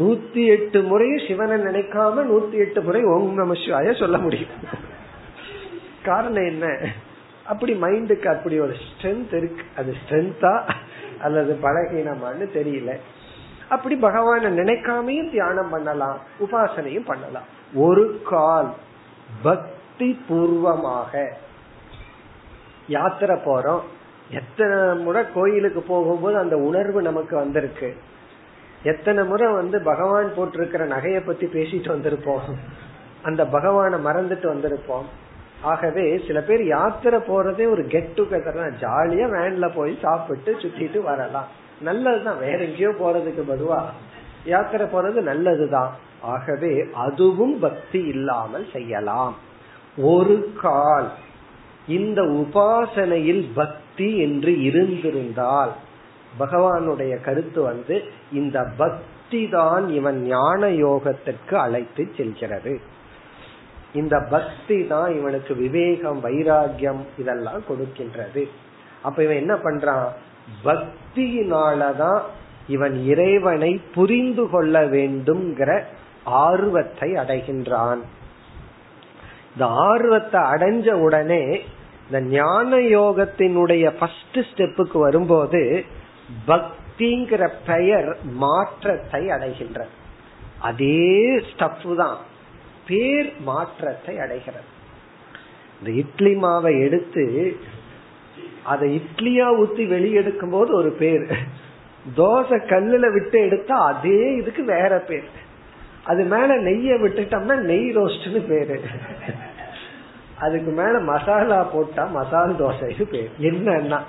[0.00, 4.54] நூத்தி எட்டு முறையும் சிவனை நினைக்காம நூத்தி எட்டு முறை ஓம் நம சிவாய சொல்ல முடியும்.
[6.04, 6.66] காரணம் என்ன?
[7.46, 9.64] அப்படி மைண்டுக்கு அப்படி ஒரு ஸ்ட்ரென்த் இருக்கு.
[9.76, 10.54] அது ஸ்ட்ரென்த்தா
[11.20, 12.92] அல்லது பலகீனமான்னு தெரியல.
[13.68, 17.42] அப்படி பகவான நினைக்காமையும் தியானம் பண்ணலாம் உபாசனையும் பண்ணலாம்.
[17.74, 18.74] ஒரு கால்
[19.42, 21.36] பக்தி பூர்வமாக
[22.86, 23.80] யாத்திரை போறோம்.
[24.30, 27.96] எத்தனை முறை கோயிலுக்கு போகும்போது அந்த உணர்வு நமக்கு வந்திருக்கு.
[28.82, 32.54] எத்தனை முறை வந்து பகவான் போட்டிருக்கிற நகையை பத்தி பேசிட்டு வந்திருப்போம்.
[33.22, 35.04] அந்த பகவானை மறந்துட்டு வந்திருப்போம்.
[35.62, 41.64] ஆகவே சில பேர் யாத்திரை போறதே ஒரு கெட் டுகெதர் ஜாலியா வேன்ல போய் சாப்பிட்டு சுத்திட்டு வரலாம்.
[41.80, 42.38] நல்லதுதான்.
[42.38, 43.82] வேற எங்கேயோ போறதுக்கு பதுவா.
[44.44, 45.96] யாத்திரை போறது நல்லதுதான்.
[46.20, 49.36] ஆகவே அதுவும் பக்தி இல்லாமல் செய்யலாம்.
[49.98, 51.10] ஒரு கால்
[51.88, 55.72] இந்த உபாசனையில் பக்தி என்று இருந்திருந்தால்
[56.38, 62.80] பகவானுடைய கருத்து வந்து இந்த பக்தி தான் இவன் ஞான யோகத்திற்கு அழைத்து செல்கிறது.
[63.94, 68.48] இந்த பக்தி தான் இவனுக்கு விவேகம் வைராகியம் இதெல்லாம் கொடுக்கின்றது.
[69.02, 70.12] அப்ப இவன் என்ன பண்றான்?
[70.64, 72.20] பக்தியினாலதான்
[72.68, 75.82] இவன் இறைவனை புரிந்து கொள்ள வேண்டும்ங்கிற
[76.24, 78.00] ஆர்வத்தை அடைகின்றான்.
[79.52, 81.62] இந்த ஆர்வத்தை அடைஞ்ச உடனே
[82.06, 85.84] இந்த ஞான யோகத்தினுடைய ஃபர்ஸ்ட் ஸ்டெப்புக்கு வரும்போது
[86.46, 89.86] பக்திங்கிற பெயர் மாற்றத்தை அடைகின்ற
[90.60, 92.18] அதே ஸ்டப் தான்.
[92.86, 94.64] பேர் மாற்றத்தை அடைகிறது.
[95.78, 97.56] இந்த இட்லி மாவை எடுத்து
[98.66, 101.24] அதை இட்லியா ஊத்தி வெளியெடுக்கும் போது ஒரு பேர்.
[102.16, 105.28] தோசை கல்லுல விட்டு எடுத்தா அதே இதுக்கு வேற பேர்.
[106.04, 108.76] அது மேல நெய்ய விட்டுட்டோம்னா நெய் ரோஸ்ட்னு பேரு.
[110.38, 113.30] அதுக்கு மேல மசாலா போட்டா மசால் தோசைக்கு பேர்.
[113.40, 114.00] என்னன்னா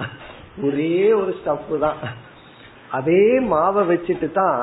[0.63, 2.02] ஒரே ஒரு ஸ்டப் தான்.
[2.91, 4.62] அதே மாவை வச்சுட்டு தான்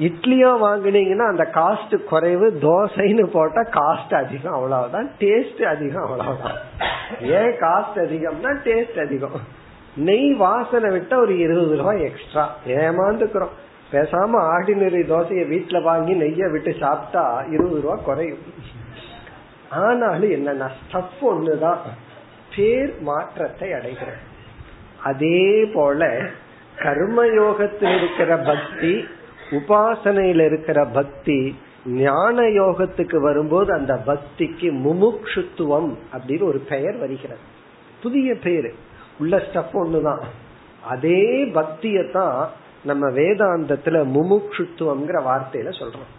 [0.00, 5.10] இட்லியோ வாங்கினீங்கன்னா அந்த காஸ்ட் குறைவு தோசைன்னு போட்டா காஸ்ட் அதிகம் அவ்வளவுதான்.
[5.18, 6.56] டேஸ்ட் அதிகம் அவ்வளவுதான்.
[7.20, 9.64] ஏன் காஸ்ட் அதிகம்னா டேஸ்ட் அதிகம்.
[9.96, 13.54] நெய் வாசனை விட்டா ஒரு இருபது ரூபாய் எக்ஸ்ட்ரா ஏமாந்துக்கிறோம்.
[13.92, 18.38] பேசாம ஆர்டினரி தோசைய வீட்டுல வாங்கி நெய்ய விட்டு சாப்பிட்டா இருபது ரூபாய் குறையும்.
[19.70, 21.76] ஆனாலும் என்னன்னா ஸ்டப் ஒண்ணுதான்.
[22.56, 24.22] பேர் மாற்றத்தை அடைகிறேன்.
[25.02, 26.20] அதே போல
[26.78, 29.04] கர்மயோகத்தில் இருக்கிற பக்தி
[29.50, 31.56] உபாசனையில் இருக்கிற பக்தி
[31.86, 37.38] ஞான யோகத்துக்கு வரும்போது அந்த பக்திக்கு முமுக்ஷுத்துவம் அப்படின்னு ஒரு பெயர் வருகிறது.
[38.02, 38.74] புதிய பேரு.
[39.18, 40.22] உள்ள ஸ்டப் ஒண்ணுதான்.
[40.84, 42.50] அதே பக்தியை தான்
[42.84, 46.14] நம்ம வேதாந்தத்துல முமுக்ஷுத்துவம்ங்கிற வார்த்தையில சொல்றோம்.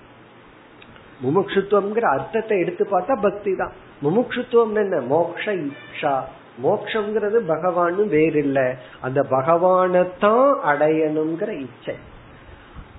[1.24, 3.72] முமுக்ஷுத்துவம்ங்கிற அர்த்தத்தை எடுத்து பார்த்தா பக்தி தான்
[4.04, 5.00] முமுக்ஷுத்துவம் என்ன?
[5.00, 6.22] மோக்ஷ இக்ஷா
[6.64, 11.96] மோக்ஷங்கிறது பகவானும் வேறு இல்ல அந்த பகவானத்தான் அடையணுங்கிற இச்சை.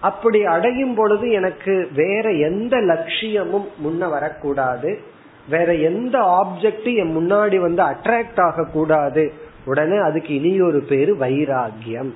[0.00, 4.98] அப்படி அடையும் பொழுது எனக்கு வேற எந்த லட்சியமும் முன்ன வரக்கூடாது.
[5.48, 9.32] வேற எந்த ஆப்ஜெக்ட் என் முன்னாடி வந்து அட்ராக்ட் ஆக கூடாது
[9.64, 12.12] உடனே அதுக்கு இனி ஒரு பேரு வைராகியம்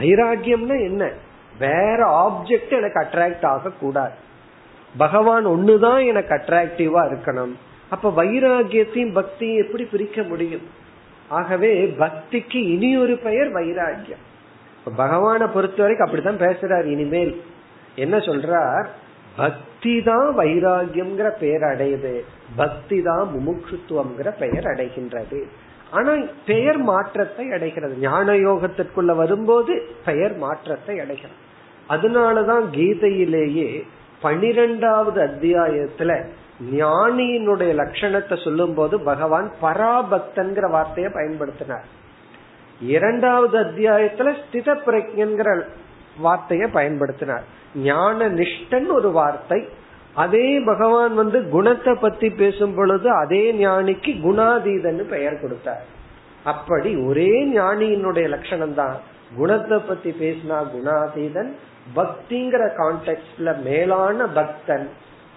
[0.00, 1.10] வைராகியம்னா என்ன?
[1.58, 4.14] வேற ஆப்ஜெக்ட் எனக்கு அட்ராக்ட் ஆக கூடாது
[4.96, 7.52] பகவான் ஒண்ணுதான் எனக்கு அட்ராக்டிவா இருக்கணும்.
[7.90, 10.62] அப்ப வைராகியத்தையும் பக்தியும் எப்படி பிரிக்க முடியும்?
[11.28, 14.24] ஆகவே பக்திக்கு இனி ஒரு பெயர் வைராகியம்
[14.94, 17.42] பகவானை பொறுத்த வரைக்கும் அப்படித்தான் பேசுறாரு இனிமேல்.
[17.96, 18.86] என்ன சொல்றார்?
[19.36, 22.20] பக்தி தான் வைராகியம்ங்கிற பெயர் அடையுது.
[22.56, 25.42] பக்தி தான் முமுட்சுத்துவம்ங்கிற பெயர் அடைகின்றது.
[25.90, 26.12] ஆனா
[26.46, 27.96] பெயர் மாற்றத்தை அடைகிறது.
[27.96, 31.44] ஞான யோகத்திற்குள்ள வரும்போது பெயர் மாற்றத்தை அடைகிறது.
[31.88, 33.82] அதனாலதான் கீதையிலேயே
[34.20, 36.26] பனிரெண்டாவது அத்தியாயத்துல
[36.72, 41.86] ஞானியினுடைய லட்சணத்தை சொல்லும் போது பகவான் பராபக்தன்கிற வார்த்தையை பயன்படுத்தினார்.
[42.80, 45.62] இரண்டாவது அத்தியாயத்துல ஸ்தித பிரஜன்கிற
[46.20, 47.42] வார்த்தையை பயன்படுத்தினார்.
[47.74, 49.68] ஞான நிஷ்டன் ஒரு வார்த்தை.
[50.14, 55.84] அதே பகவான் வந்து குணத்தை பத்தி பேசும் பொழுது அதே ஞானிக்கு குணாதீதன் பெயர் கொடுத்தார்.
[56.44, 58.96] அப்படி ஒரே ஞானியினுடைய லட்சணம் தான்
[59.36, 61.52] குணத்தை பத்தி பேசினா குணாதீதன்
[61.96, 64.88] பக்திங்கிற கான்டெக்ட்ல மேலான பக்தன்.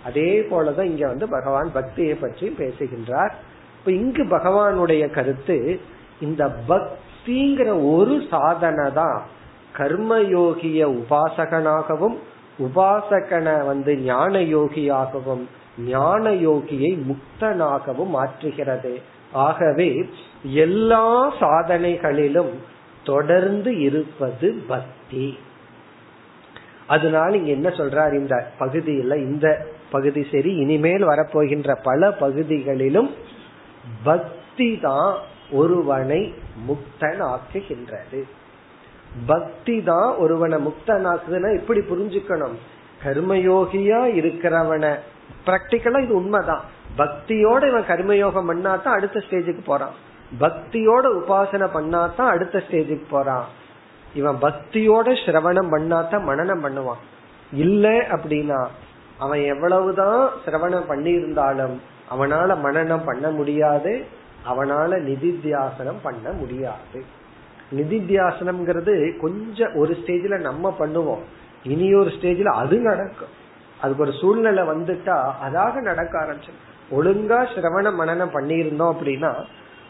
[0.04, 3.36] அதே போலதான் இங்க வந்து பகவான் பக்தியை பற்றி பேசுகின்றார்.
[3.80, 5.80] இப்ப இங்கு பகவானுடைய கருத்து
[6.22, 6.50] இந்த
[7.30, 9.18] பக்திங்கிற ஒரு சாதனை தான்
[9.78, 12.16] கர்மயோகிய உபாசகனாகவும்
[12.60, 15.44] உபாசகனை வந்து ஞான யோகியாகவும்
[15.90, 18.94] ஞான யோகியை முக்தனாகவும் மாற்றுகிறது.
[19.46, 19.90] ஆகவே
[20.64, 21.06] எல்லா
[21.42, 22.52] சாதனைகளிலும்
[23.04, 25.28] தொடர்ந்து இருப்பது பக்தி.
[26.88, 29.48] அதனால இங்க என்ன சொல்றார் இந்த பகுதியில இந்த
[29.96, 33.12] பகுதி சரி இனிமேல் வரப்போகின்ற பல பகுதிகளிலும்
[34.04, 35.12] பக்தி தான்
[35.60, 36.22] ஒருவனை
[36.68, 38.24] முக்தன் ஆக்குகின்றது
[39.26, 42.56] பக்தி தான் ஒருவனை முக்தனாக்குதுன்னா எப்படி புரிஞ்சுக்கணும்.
[43.04, 45.00] கர்மயோகியா இருக்கிறவனை.
[45.46, 46.64] பிராக்டிக்கலா இது உண்மைதான்.
[46.98, 49.92] பக்தியோட இவன் கர்மயோகம் பண்ணாதான் அடுத்த ஸ்டேஜுக்கு போறான்.
[50.40, 53.46] பக்தியோட உபாசனை பண்ணாதான் அடுத்த ஸ்டேஜுக்கு போறான்.
[54.14, 57.02] இவன் பக்தியோட சிரவணம் பண்ணாதான் மனநம் பண்ணுவான்.
[57.54, 58.68] இல்ல அப்படின்னா
[59.18, 64.18] அவன் எவ்வளவுதான் சிரவணம் பண்ணி இருந்தாலும் அவனால மனநம் பண்ண முடியாது.
[64.48, 67.04] அவனால நிதித்தியாசனம் பண்ண முடியாது.
[67.76, 71.20] நிதித்தியாசனம்ங்கிறது கொஞ்சம் ஒரு ஸ்டேஜ்ல நம்ம பண்ணுவோம்.
[71.64, 73.38] இனி ஒரு ஸ்டேஜ்ல அது நடக்கும்.
[73.82, 76.52] அதுக்கு ஒரு சூழ்நிலை வந்துட்டா அதாக நடக்க ஆரம்பிச்சு
[76.92, 79.44] ஒழுங்கா சிரவண மனநம் பண்ணியிருந்தோம் அப்படின்னா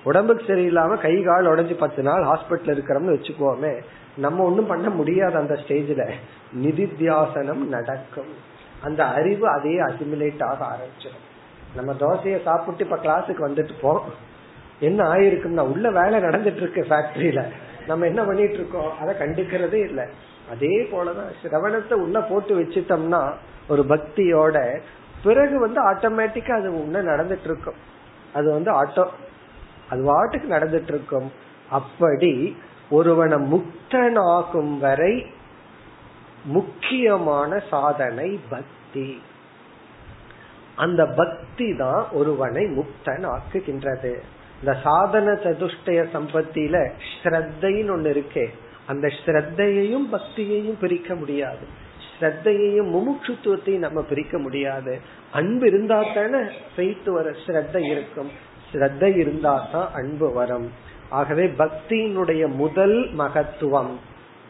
[0.04, 3.84] உடம்புக்கு சரியில்லாம கை கால் உடஞ்சி பத்து நாள் ஹாஸ்பிட்டல் இருக்கிறோம்னு வச்சுக்கோமே
[4.16, 6.12] நம்ம ஒண்ணும் பண்ண முடியாது அந்த ஸ்டேஜ்ல
[6.62, 8.48] நிதித்தியாசனம் நடக்கும்.
[8.82, 11.26] அந்த அறிவு அதே அசிமுலேட் ஆக ஆரம்பிச்சிடும்.
[11.76, 14.29] நம்ம தோசையை சாப்பிட்டு இப்ப கிளாஸுக்கு வந்துட்டு போறோம்.
[14.82, 17.42] என்ன ஆயிருக்கும்னா உள்ள வேலை நடந்துட்டு இருக்கு ஃபேக்டரியில
[17.88, 20.06] நம்ம என்ன பண்ணிட்டு இருக்கோம் அதை கண்டுக்கிறதே இல்லை.
[20.50, 23.34] அதே போலதான் சிரவணத்தை உள்ள போட்டு வச்சுட்டோம்னா
[23.68, 24.58] ஒரு பக்தியோட
[25.24, 27.76] பிறகு வந்து ஆட்டோமேட்டிக்கா அது உன்ன நடந்துட்டு இருக்கும்
[28.34, 29.08] அது வந்து ஆட்டோ
[29.90, 31.32] அது வாட்டுக்கு நடந்துட்டு இருக்கும்
[31.70, 32.58] அப்படி
[32.90, 35.32] ஒருவனை முக்தனாகும் வரை
[36.44, 39.22] முக்கியமான சாதனை பக்தி.
[40.76, 44.22] அந்த பக்தி தான் ஒருவனை முக்தன் ஆக்குகின்றது
[44.60, 46.78] இந்த சாதன சதுஷ்டய சம்பத்தியில
[47.24, 48.46] ஸ்ரத்தைன்னு ஒண்ணு இருக்கே
[48.86, 51.66] அந்த ஸ்ரத்தையையும் பக்தியையும் பிரிக்க முடியாது.
[52.20, 55.00] ஸ்ரத்தையையும் முமுட்சுத்துவத்தையும் நம்ம பிரிக்க முடியாது.
[55.32, 56.42] அன்பு இருந்தா தானே
[56.76, 58.32] பெய்த்து வர ஸ்ரத்தை இருக்கும்.
[58.72, 60.72] ஸ்ரத்தை இருந்தா தான் அன்பு வரும்.
[61.10, 63.94] ஆகவே பக்தியினுடைய முதல் மகத்துவம்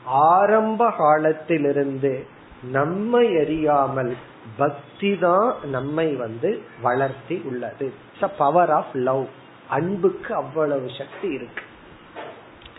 [0.06, 2.26] ஆரம்ப காலத்திலிருந்து
[2.72, 4.16] நம்மை அறியாமல்
[4.58, 7.94] பக்தி தான் நம்மை வந்து வளர்த்தி உள்ளது.
[8.38, 9.28] பவர் ஆஃப் லவ்
[9.70, 11.64] அன்புக்கு அவ்வளவு சக்தி இருக்கு.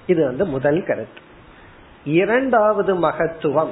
[0.06, 1.20] இது வந்து முதல் கருத்து.
[2.04, 3.70] இரண்டாவது மகத்துவம்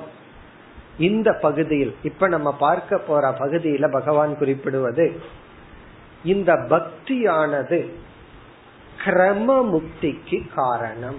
[0.98, 5.20] இந்த பகுதியில் இப்ப நம்ம பார்க்க போற பகுதியில பகவான் குறிப்பிடுவது
[6.24, 7.88] இந்த பக்தியானது
[9.04, 11.18] கிரம முக்திக்கு காரணம்.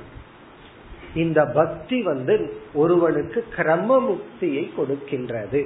[1.15, 5.65] இந்த பக்தி வந்து ஒருவனுக்கு கிரம முக்தியை கொடுக்கின்றது.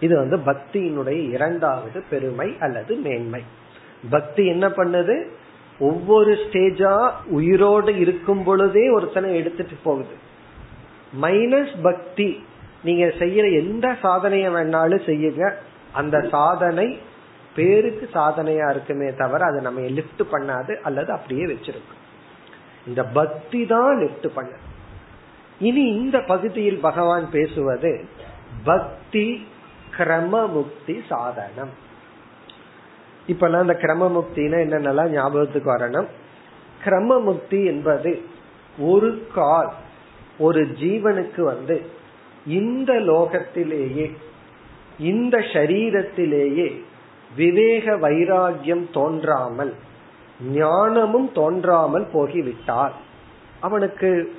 [0.00, 3.42] இது வந்து பக்தியினுடைய இரண்டாவது பெருமை அல்லது மேன்மை.
[4.10, 5.26] பக்தி என்ன பண்ணுது?
[5.78, 10.14] ஒவ்வொரு ஸ்டேஜா உயிரோடு இருக்கும் பொழுதே ஒருத்தனை எடுத்துட்டு போகுது.
[11.20, 12.44] மைனஸ் பக்தி.
[12.82, 15.52] நீங்க செய்யற எந்த சாதனைய வேணாலும் செய்யுங்க.
[15.92, 16.98] அந்த சாதனை
[17.54, 22.00] பேருக்கு சாதனையா இருக்குமே தவிர அதை நம்ம லிப்ட் பண்ணாது அல்லது அப்படியே வச்சிருக்கும்.
[22.86, 24.50] இந்த பக்தி தான் லிப்ட் பண்ண
[25.58, 28.04] இனி இந்த பகுதியில் பகவான் பேசுவது
[28.64, 29.46] பக்தி
[29.96, 31.82] கிரம முக்தி சாதனம்.
[33.28, 36.06] இப்பெல்லாம் இந்த கிரமமுக்தினா என்னென்னலாம் ஞாபகத்துக்கு வரணும்?
[36.84, 38.22] கிரமமுக்தி என்பது
[38.78, 39.72] ஒரு கால்
[40.38, 41.82] ஒரு ஜீவனுக்கு வந்து
[42.46, 44.12] இந்த லோகத்திலேயே
[44.98, 46.82] இந்த சரீரத்திலேயே
[47.36, 49.74] விவேக வைராகியம் தோன்றாமல்
[50.52, 52.92] ஞானமும் தோன்றாமல் போகிவிட்டால்
[53.60, 54.34] அவனுக்கு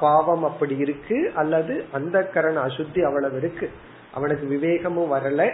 [0.00, 3.70] பாவம் அப்படி இருக்கு அல்லது அந்த கரண அசுத்தி அவ்வளவு இருக்கு
[4.14, 5.50] அவனுக்கு விவேகமும் வரல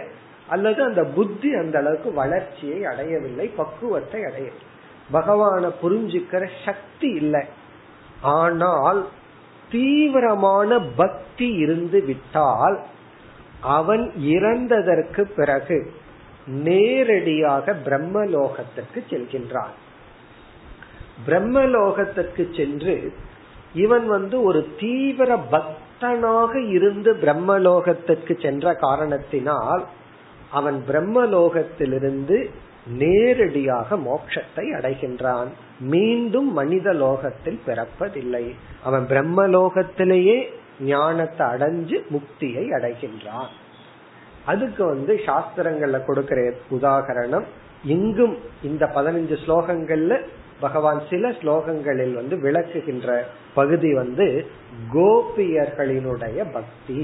[0.53, 4.69] அல்லது அந்த புத்தி அந்த அளவுக்கு வளர்ச்சியை அடையவில்லை பக்குவத்தை அடையவில்லை.
[5.11, 7.43] பகவான புரிஞ்சுக்கிற சக்தி இல்லை.
[8.39, 9.01] ஆனால்
[9.71, 12.77] தீவிரமான பக்தி இருந்து விட்டால்
[13.77, 15.77] அவன் இறந்ததற்கு பிறகு
[16.65, 19.73] நேரடியாக பிரம்மலோகத்திற்கு செல்கின்றான்.
[21.27, 22.95] பிரம்மலோகத்திற்கு சென்று
[23.83, 29.83] இவன் வந்து ஒரு தீவிர பக்தனாக இருந்து பிரம்மலோகத்திற்கு சென்ற காரணத்தினால்
[30.53, 32.37] அவன் பிரம்மலோகத்திலிருந்து
[32.87, 35.49] நேரடியாக மோட்சத்தை அடைகின்றான்.
[35.79, 38.45] மீண்டும் மனித லோகத்தில் பிறப்பதில்லை.
[38.83, 40.37] அவன் பிரம்மலோகத்திலேயே
[40.79, 43.51] ஞானத்தை அடைஞ்சு முக்தியை அடைகின்றான்.
[44.45, 46.39] அதுக்கு வந்து சாஸ்திரங்கள்ல கொடுக்கிற
[46.71, 47.47] உதாகரணம்
[47.85, 50.13] இங்கும் இந்த பதினஞ்சு ஸ்லோகங்கள்ல
[50.59, 53.09] பகவான் சில ஸ்லோகங்களில் வந்து விளக்குகின்ற
[53.53, 54.27] பகுதி வந்து
[54.93, 56.99] கோபியர்களினுடைய பக்தி.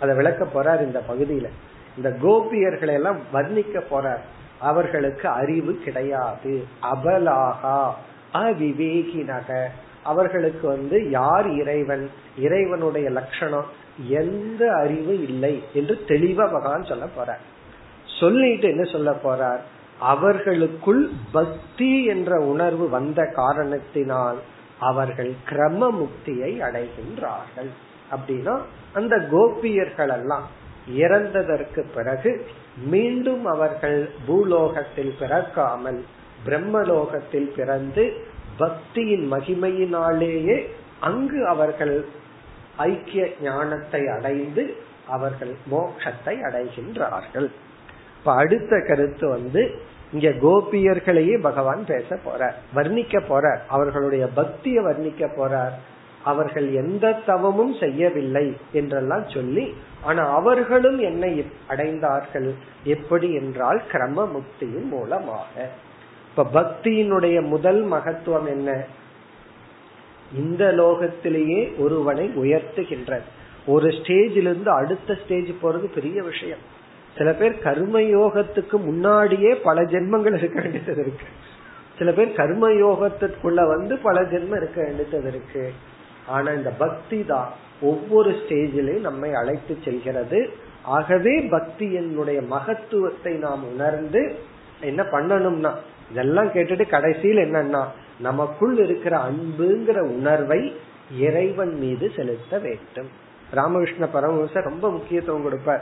[0.00, 1.48] அதை விளக்க போறார் இந்த பகுதியில.
[1.96, 4.20] இந்த கோபியர்களை எல்லாம் வர்ணிக்க போறார்.
[4.60, 6.64] அவர்களுக்கு அறிவு கிடையாது.
[6.82, 7.90] அபலாகா
[8.32, 9.64] அவிவேகினக.
[10.02, 12.10] அவர்களுக்கு வந்து யார் இறைவன்?
[12.38, 13.64] இறைவனுடைய லட்சணம்
[14.08, 17.44] எந்த அறிவு இல்லை என்று தெளிவா பகவான் சொல்ல போறார்.
[18.20, 19.58] சொல்லிட்டு என்ன சொல்ல போறார்?
[20.00, 24.38] அவர்களுக்குள் பக்தி என்ற உணர்வு வந்த காரணத்தினால்
[24.80, 27.68] அவர்கள் கிரம முக்தியை அடைகின்றார்கள்.
[28.10, 28.60] அப்படின்னா
[28.92, 32.46] அந்த கோபியர்கள் எல்லாம் இறந்ததற்கு பிறகு
[32.76, 36.04] மீண்டும் அவர்கள் பூலோகத்தில் பிறக்காமல்
[36.46, 38.12] பிரம்மலோகத்தில் பிறந்து
[38.58, 40.66] பக்தியின் மகிமையினாலேயே
[41.00, 42.04] அங்கு அவர்கள்
[42.76, 44.74] ஐக்கிய ஞானத்தை அடைந்து
[45.08, 47.50] அவர்கள் மோட்சத்தை அடைகின்றார்கள்.
[48.18, 49.74] இப்ப அடுத்த கருத்து வந்து
[50.12, 53.58] இங்க கோபியர்களையே பகவான் பேச போறார் வர்ணிக்க போறார்.
[53.68, 55.72] அவர்களுடைய பக்தியை வர்ணிக்க போறார்.
[56.26, 59.64] அவர்கள் எந்த தவமும் செய்யவில்லை என்றெல்லாம் சொல்லி
[60.02, 62.50] ஆனா அவர்களும் என்னை அடைந்தார்கள்.
[62.84, 65.70] எப்படி என்றால் கிரம முக்தியின் மூலமாக.
[66.30, 68.84] இப்ப பக்தியினுடைய முதல் மகத்துவம் என்ன?
[70.34, 73.26] இந்த லோகத்திலேயே ஒருவனை உயர்த்துகின்றது.
[73.66, 76.64] ஒரு ஸ்டேஜிலிருந்து அடுத்த ஸ்டேஜ் போறது பெரிய விஷயம்.
[77.16, 81.26] சில பேர் கர்மயோகத்துக்கு முன்னாடியே பல ஜென்மங்கள் இருக்க வேண்டியது இருக்கு.
[81.98, 85.64] சில பேர் கர்மயோகத்திற்குள்ள வந்து பல ஜென்மம் இருக்க வேண்டியது இருக்கு.
[86.28, 90.50] ஆனா இந்த பக்தி தான் ஒவ்வொரு ஸ்டேஜிலையும் நம்மை அழைத்து செல்கிறது.
[90.82, 94.34] ஆகவே பக்தி என்னுடைய மகத்துவத்தை நாம் உணர்ந்து
[94.80, 95.72] என்ன பண்ணணும்னா
[96.10, 97.84] இதெல்லாம் கேட்டுட்டு கடைசியில் என்னன்னா
[98.20, 100.76] நமக்குள் இருக்கிற அன்புங்கிற உணர்வை
[101.18, 103.08] இறைவன் மீது செலுத்த வேண்டும்.
[103.50, 105.80] ராமகிருஷ்ண பரமஹம்சர் ரொம்ப முக்கியத்துவம் கொடுப்ப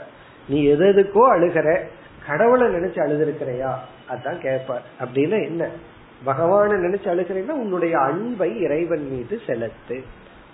[0.49, 1.79] நீ எது எதுக்கோ அழுகிற
[2.27, 3.73] கடவுளை நினைச்சு அழுதுருக்கிறையா?
[4.09, 4.81] அதான் கேட்பார்.
[4.99, 5.69] அப்படின்னா என்ன?
[6.25, 10.03] பகவான நினைச்சு அழுகிறேன்னா உன்னுடைய அன்பை இறைவன் மீது செலுத்து.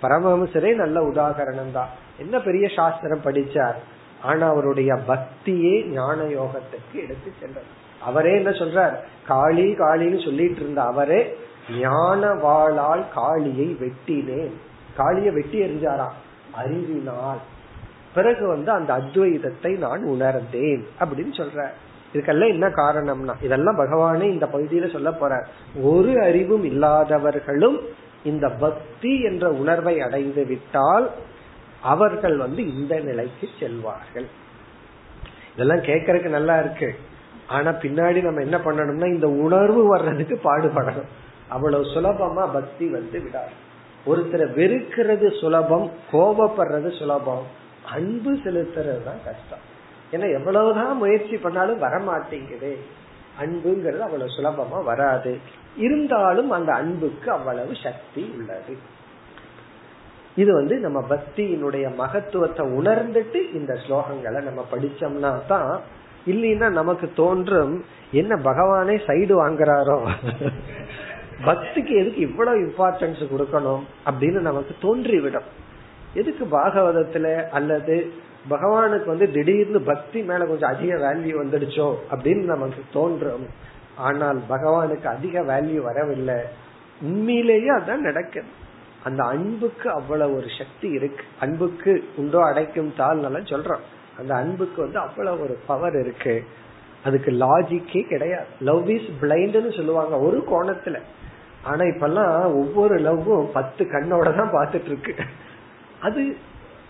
[0.02, 3.78] பரமஹம்சரே நல்ல உதாகரணம் தான் என்ன பெரிய சாஸ்திரம் படிச்சார்?
[4.22, 8.94] ஆனா அவருடைய பக்தியே ஞான யோகத்துக்கு எடுத்து சென்றார் அவரே என்ன சொல்றார்?
[9.26, 11.36] காளி காளின்னு சொல்லிட்டு இருந்த அவரே
[11.78, 14.54] ஞான வாழால் காளியை வெட்டினேன்.
[14.96, 16.16] காளிய வெட்டி எறிஞ்சாராம்
[16.52, 17.42] அறிவினால்.
[18.14, 21.68] பிறகு வந்து அந்த அத்வைதத்தை நான் உணர்ந்தேன் அப்படின்னு சொல்ற
[22.14, 25.32] இதுக்கெல்லாம் என்ன காரணம்னா இதெல்லாம் பகவானே இந்த பகுதியில சொல்ல போற
[25.82, 27.78] ஒரு அறிவும் இல்லாதவர்களும்
[28.24, 31.10] இந்த பக்தி என்ற உணர்வை அடைந்து விட்டால்
[31.82, 34.26] அவர்கள் வந்து இந்த நிலைக்கு செல்வார்கள்.
[35.54, 36.94] இதெல்லாம் கேட்கறதுக்கு நல்லா இருக்கு.
[37.46, 41.10] ஆனா பின்னாடி நம்ம என்ன பண்ணணும்னா இந்த உணர்வு வர்றதுக்கு பாடுபடணும்.
[41.48, 43.50] அவ்வளவு சுலபமா பக்தி வந்து விடாது.
[44.06, 47.42] ஒருத்தரை வெறுக்கிறது சுலபம் கோபப்படுறது சுலபம்
[47.92, 49.70] அன்பு செலுத்துறது தான் கஷ்டம்.
[50.12, 52.76] ஏன்னா எவ்வளவுதான் முயற்சி பண்ணாலும் வரமாட்டேங்குது.
[53.40, 55.38] அன்புங்கிறது அவ்வளவு சுலபமா வராது.
[55.76, 58.76] இருந்தாலும் அந்த அன்புக்கு அவ்வளவு சக்தி உள்ளது.
[60.36, 65.80] இது வந்து நம்ம பக்தியினுடைய மகத்துவத்தை உணர்ந்துட்டு இந்த ஸ்லோகங்களை நம்ம படிச்சோம்னா தான்
[66.26, 70.10] இல்லைன்னா நமக்கு தோன்றும் என்ன பகவானே சைடு வாங்குறாரோ?
[71.44, 75.48] பக்திக்கு எதுக்கு இவ்வளவு இம்பார்ட்டன்ஸ் கொடுக்கணும் அப்படின்னு நமக்கு தோன்றிவிடும்.
[76.14, 78.12] எதுக்கு பாகவதத்துல அல்லது
[78.50, 83.46] பகவானுக்கு வந்து திடீர்னு பக்தி மேல கொஞ்சம் அதிக வேல்யூ வந்துடுச்சோ அப்படின்னு நமக்கு தோன்றும்.
[83.96, 86.34] ஆனால் பகவானுக்கு அதிக வேல்யூ வரவில்லை.
[87.02, 88.46] உண்மையிலேயே அதான் நடக்குது.
[89.04, 91.24] அந்த அன்புக்கு அவ்வளவு ஒரு சக்தி இருக்கு.
[91.40, 93.84] அன்புக்கு உண்டோ அடைக்கும் தாள் சொல்றோம்.
[94.18, 96.44] அந்த அன்புக்கு வந்து அவ்வளவு ஒரு பவர் இருக்கு.
[97.04, 98.46] அதுக்கு லாஜிக்கே கிடையாது.
[98.60, 100.98] லவ் இஸ் பிளைண்ட்னு சொல்லுவாங்க ஒரு கோணத்துல.
[101.62, 105.14] ஆனா இப்பெல்லாம் ஒவ்வொரு லவ்வும் பத்து கண்ணோட தான் பாத்துட்டு இருக்கு.
[106.00, 106.36] அது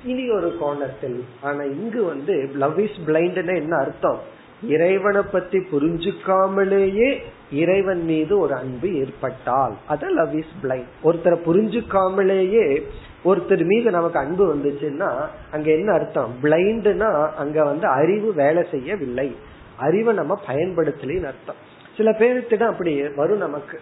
[0.05, 1.25] இனி ஒரு கோணத்தில்.
[1.41, 4.21] ஆனா இங்கு வந்து லவ் இஸ் பிளைண்ட்னு என்ன அர்த்தம்?
[4.69, 7.19] இறைவனை பத்தி புரிஞ்சுக்காமலேயே
[7.53, 9.75] இறைவன் மீது ஒரு அன்பு ஏற்பட்டால்.
[9.87, 12.83] அது லவ் இஸ் பிளைண்ட் ஒருத்தரை புரிஞ்சுக்காமலேயே
[13.25, 16.35] ஒருத்தர் மீது நமக்கு அன்பு வந்துச்சுன்னா அங்க என்ன அர்த்தம்?
[16.43, 19.37] பிளைண்ட்னா அங்க வந்து அறிவு வேலை செய்யவில்லை.
[19.77, 21.57] அறிவை நம்ம பயன்படுத்தலின்னு அர்த்தம்.
[21.97, 23.81] சில பேருக்கு அப்படி வரும் நமக்கு.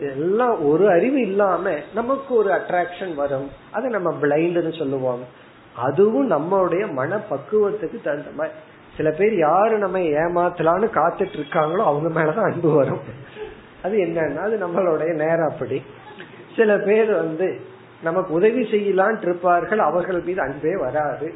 [0.00, 3.50] எல்லாம் ஒரு அறிவு இல்லாம நமக்கு ஒரு அட்ராக்ஷன் வரும்.
[3.72, 5.22] அதை நம்ம பிளைண்ட்னு சொல்லுவோம்
[5.76, 8.56] அதுவும் நம்மளுடைய மன பக்குவத்துக்கு தகுந்த மாதிரி.
[8.96, 13.00] சில பேர் யாரு நம்ம ஏமாத்தலான்னு காத்துட்டு இருக்காங்களோ அவங்க மேலதான் அன்பு வரும்.
[13.82, 15.82] அது என்னன்னா அது நம்மளுடைய நேரம் அப்படி.
[16.56, 17.60] சில பேர் வந்து
[18.02, 21.34] நமக்கு உதவி செய்யலான் இருப்பார்கள் அவர்கள் மீது அன்பே வராது.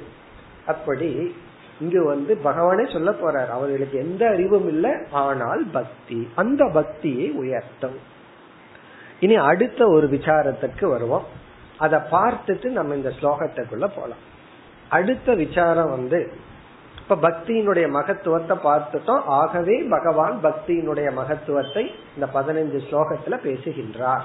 [0.67, 1.35] அப்படி
[1.81, 6.29] இங்கு வந்து பகவானே சொல்ல போறார் அவர்களுக்கு எந்த அறிவும் இல்லை ஆனால் பக்தி.
[6.35, 8.17] அந்த பக்தியை உயர்த்தும்.
[9.21, 11.25] இனி அடுத்த ஒரு விசாரத்திற்கு வருவோம்.
[11.79, 14.25] அதை பார்த்துட்டு நம்ம இந்த ஸ்லோகத்துக்குள்ள போலாம்.
[14.89, 16.33] அடுத்த விசாரம் வந்து
[16.99, 19.23] இப்ப பக்தியினுடைய மகத்துவத்தை பார்த்துட்டோம்.
[19.25, 24.25] ஆகவே பகவான் பக்தியினுடைய மகத்துவத்தை இந்த பதினஞ்சு ஸ்லோகத்துல பேசுகின்றார்.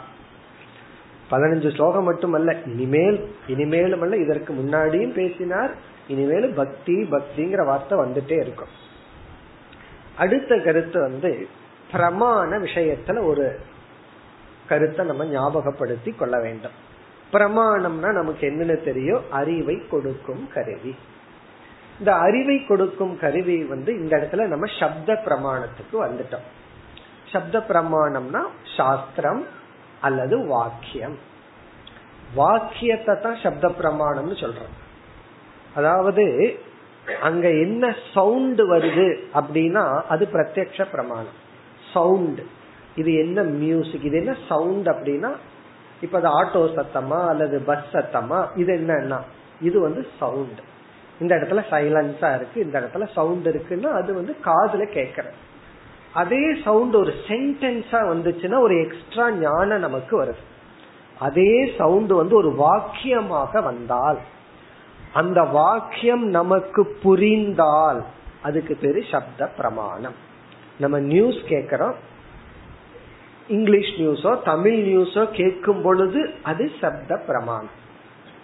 [1.31, 5.75] பதினஞ்சு ஸ்லோகம் மட்டுமல்ல இனிமேல் இனிமேலும் அல்ல இதற்கு முன்னாடியும் பேசினார்.
[6.07, 8.73] இனிமேலும் பக்தி பக்திங்கிற வார்த்தை வந்துட்டே இருக்கும்.
[10.17, 11.47] அடுத்த கருத்து வந்து
[11.91, 13.59] பிரமாண விஷயத்துல ஒரு
[14.69, 16.75] கருத்தை நம்ம ஞாபகப்படுத்தி கொள்ள வேண்டும்.
[17.33, 19.21] பிரமாணம்னா நமக்கு என்னென்ன தெரியும்?
[19.31, 20.95] அறிவை கொடுக்கும் கருவி.
[21.99, 26.47] இந்த அறிவை கொடுக்கும் கருவி வந்து இந்த இடத்துல நம்ம சப்த பிரமாணத்துக்கு வந்துட்டோம்.
[27.31, 28.41] சப்த பிரமாணம்னா
[28.77, 29.43] சாஸ்திரம்
[30.01, 31.17] அல்லது வாக்கியம்.
[32.35, 34.73] வாக்கியத்தை தான் சப்த பிரமாணம்னு சொல்றோம்.
[35.75, 36.25] அதாவது
[37.21, 41.39] அங்க என்ன சவுண்ட் வருது அப்படின்னா அது பிரத்யக்ஷ பிரமாணம்.
[41.93, 42.41] சவுண்ட்
[42.95, 45.31] இது என்ன மியூசிக் இது என்ன சவுண்ட் அப்படின்னா
[46.01, 49.19] இப்ப அது ஆட்டோ சத்தமா அல்லது பஸ் சத்தமா இது என்னன்னா
[49.61, 50.61] இது வந்து சவுண்ட்
[51.19, 55.25] இந்த இடத்துல சைலன்ஸா இருக்கு இந்த இடத்துல சவுண்ட் இருக்குன்னா அது வந்து காதுல கேட்கற
[56.13, 60.43] அதே சவுண்ட் ஒரு சென்டென்ஸா வந்துச்சுன்னா ஒரு எக்ஸ்ட்ரா ஞானம் நமக்கு வருது.
[61.19, 64.19] அதே சவுண்ட் வந்து ஒரு வாக்கியமாக வந்தால்
[65.13, 68.03] அந்த வாக்கியம் நமக்கு புரிந்தால்
[68.41, 70.13] அதுக்கு பேரு சப்த பிரமாணம்.
[70.79, 71.95] நம்ம நியூஸ் கேட்கிறோம்
[73.47, 77.73] இங்கிலீஷ் நியூஸோ தமிழ் நியூஸோ கேட்கும் பொழுது அது சப்த பிரமாணம்.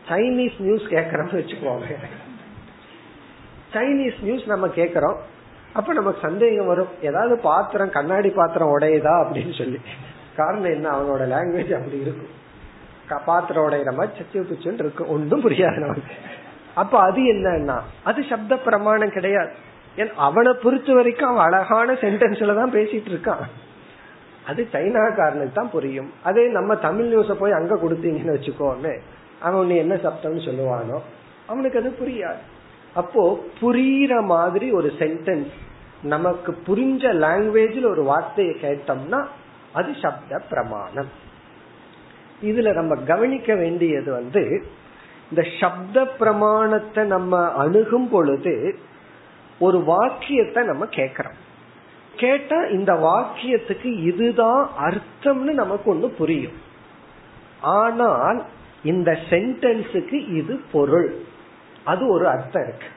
[0.09, 1.97] சைனீஸ் நியூஸ் கேட்கறோம்னு வச்சுக்கோங்க
[3.73, 5.17] சைனீஸ் நியூஸ் நம்ம கேட்கறோம்.
[5.73, 6.91] அப்ப நமக்கு சந்தேகம் வரும்.
[7.01, 9.79] ஏதாவது பாத்திரம் கண்ணாடி பாத்திரம் உடையதா அப்படின்னு சொல்லி.
[10.35, 10.87] காரணம் என்ன?
[10.97, 12.33] அவனோட லாங்குவேஜ் அப்படி இருக்கும்.
[13.25, 15.09] பாத்திரம் உடையிற மாதிரி சச்சு பிச்சுன்னு இருக்கும்.
[15.09, 16.15] ஒன்றும் புரியாது நமக்கு.
[16.73, 19.51] அப்ப அது என்னன்னா அது சப்த பிரமாணம் கிடையாது.
[20.15, 23.45] அவனை பொறுத்த வரைக்கும் அவன் அழகான சென்டென்ஸ்ல தான் பேசிட்டு இருக்கான்.
[24.49, 26.09] அது சைனாக்காரனுக்கு தான் புரியும்.
[26.29, 28.93] அதே நம்ம தமிழ் நியூஸ போய் அங்க கொடுத்தீங்கன்னு வச்சுக்கோன்னு
[29.47, 30.99] அவன் என்ன சப்தம்னு சொல்லுவானோ
[31.51, 32.41] அவனுக்கு அது புரியாது.
[33.01, 33.23] அப்போ
[33.61, 35.55] புரியுற மாதிரி ஒரு சென்டென்ஸ்
[36.13, 39.19] நமக்கு புரிஞ்ச லாங்குவேஜில் ஒரு வார்த்தையை கேட்டோம்னா
[39.79, 41.09] அது சப்த பிரமாணம்.
[42.49, 44.43] இதுல நம்ம கவனிக்க வேண்டியது வந்து
[45.31, 48.53] இந்த சப்த பிரமாணத்தை நம்ம அணுகும் பொழுது
[49.65, 51.37] ஒரு வாக்கியத்தை நம்ம கேட்கிறோம்.
[52.20, 56.57] கேட்டா இந்த வாக்கியத்துக்கு இதுதான் அர்த்தம்னு நமக்கு ஒண்ணு புரியும்.
[57.80, 58.39] ஆனால்
[58.84, 61.09] இந்த சென்டென்ஸுக்கு இது பொருள்.
[61.84, 62.89] அது ஒரு அர்த்தம் இருக்கு.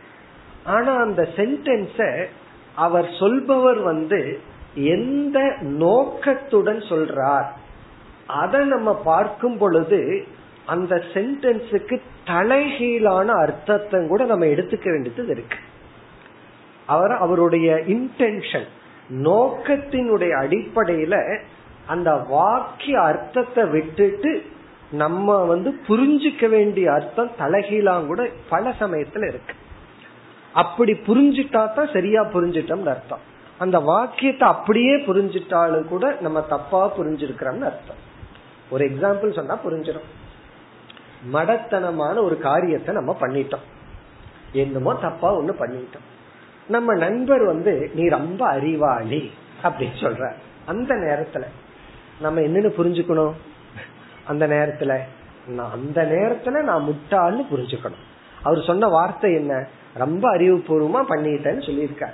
[0.64, 2.09] ஆனா அந்த சென்டென்ஸ
[2.85, 4.20] அவர் சொல்பவர் வந்து
[4.97, 5.39] எந்த
[5.83, 7.49] நோக்கத்துடன் சொல்றார்
[8.41, 10.01] அதை நம்ம பார்க்கும் பொழுது
[10.66, 11.97] அந்த சென்டென்ஸுக்கு
[12.27, 15.59] தலைகீழான அர்த்தத்தை கூட நம்ம எடுத்துக்க வேண்டியது இருக்கு.
[16.87, 18.68] அவர் அவருடைய இன்டென்ஷன்
[19.13, 21.41] நோக்கத்தினுடைய அடிப்படையில
[21.87, 24.43] அந்த வாக்கிய அர்த்தத்தை விட்டுட்டு
[24.91, 29.55] நம்ம வந்து புரிஞ்சுக்க வேண்டிய அர்த்தம் தலைகீழாம் கூட பல சமயத்துல இருக்கு.
[30.53, 33.23] அப்படி புரிஞ்சுட்டா தான் சரியா புரிஞ்சிட்டோம்னு அர்த்தம்.
[33.59, 38.01] அந்த வாக்கியத்தை அப்படியே புரிஞ்சிட்டாலும் கூட நம்ம தப்பா புரிஞ்சிருக்கிறோம்னு அர்த்தம்.
[38.71, 40.09] ஒரு எக்ஸாம்பிள் சொன்னா புரிஞ்சிடும்
[41.33, 43.67] மடத்தனமான ஒரு காரியத்தை நம்ம பண்ணிட்டோம்.
[44.53, 46.07] என்னமோ தப்பா ஒண்ணு பண்ணிட்டோம்.
[46.67, 49.31] நம்ம நண்பர் வந்து நீ ரொம்ப அறிவாளி
[49.63, 50.33] அப்படின்னு சொல்ற.
[50.67, 51.43] அந்த நேரத்துல
[52.21, 53.33] நம்ம என்னன்னு புரிஞ்சுக்கணும்?
[54.27, 54.99] அந்த நேரத்துல
[55.47, 58.01] நான் அந்த நேரத்துல நான் முட்டாள்னு புரிஞ்சுக்கணும்.
[58.43, 59.67] அவர் சொன்ன வார்த்தை என்ன?
[59.95, 62.13] ரொம்ப அறிவுபூர்வமா பண்ணிட்டேன்னு சொல்லியிருக்காரு.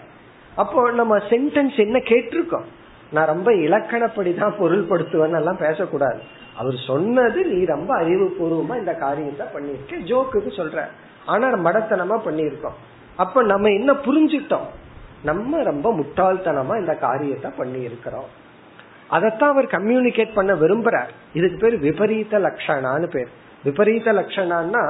[0.56, 2.64] அப்போ நம்ம சென்டென்ஸ் என்ன கேட்டிருக்கோம்?
[3.12, 6.20] நான் ரொம்ப இலக்கணப்படிதான் பொருள்படுத்துவேன்னு எல்லாம் பேசக்கூடாது.
[6.56, 10.84] அவர் சொன்னது நீ ரொம்ப அறிவுபூர்வமா இந்த காரியத்தை பண்ணிருக்க ஜோக்குக்கு சொல்ற.
[11.26, 12.76] ஆனா மடத்தனமா பண்ணிருக்கோம்
[13.22, 14.68] அப்ப நம்ம என்ன புரிஞ்சிட்டோம்
[15.22, 18.28] நம்ம ரொம்ப முட்டாள்தனமா இந்த காரியத்தை பண்ணி இருக்கிறோம்
[19.16, 21.12] அதத்தான் அவர் கம்யூனிகேட் பண்ண விரும்புறார்.
[21.32, 23.30] இதுக்கு பேர் விபரீத லட்சணான்னு பேர்.
[23.64, 24.82] விபரீத லட்சணான்னா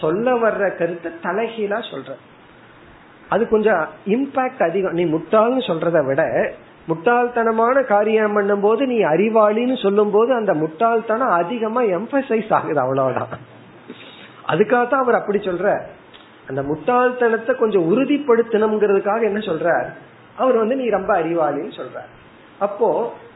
[0.00, 2.10] சொல்ல வர்ற கருத்தை தலைகீழா சொல்ற.
[3.28, 4.92] அது கொஞ்சம் இம்பாக்ட் அதிகம்.
[4.92, 6.22] நீ முட்டாள்னு சொல்றதை விட
[6.88, 13.34] முட்டாள்தனமான காரியம் பண்ணும் போது நீ அறிவாளின்னு சொல்லும் போது அந்த முட்டாள்தனம் அதிகமா எம்பசைஸ் ஆகுது அவ்வளவுதான்.
[14.46, 15.74] அதுக்காகத்தான் அவர் அப்படி சொல்ற
[16.50, 19.88] அந்த முட்டாள்தனத்தை கொஞ்சம் உறுதிப்படுத்தணுங்கிறதுக்காக என்ன சொல்றார்?
[20.36, 22.10] அவர் வந்து நீ ரொம்ப அறிவாளின்னு சொல்றார்.
[22.58, 22.88] அப்போ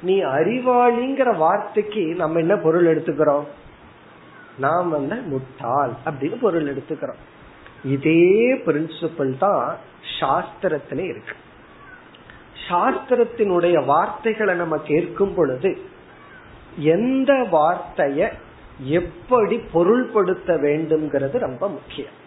[0.02, 3.46] நீ அறிவாளிங்கிற வார்த்தைக்கு நம்ம என்ன பொருள் எடுத்துக்கிறோம்?
[4.58, 7.22] நாம் வந்து முட்டாள் அப்படின்னு பொருள் எடுத்துக்கிறோம்.
[7.84, 8.26] இதே
[8.66, 9.64] பிரின்சிபிள் தான்
[10.18, 11.36] சாஸ்திரத்திலே இருக்கு.
[12.68, 15.70] சாஸ்திரத்தினுடைய வார்த்தைகளை நம்ம கேட்கும் பொழுது
[16.76, 18.28] எந்த வார்த்தைய
[18.98, 22.22] எப்படி பொருள்படுத்த வேண்டும்ங்கிறது ரொம்ப முக்கியம்.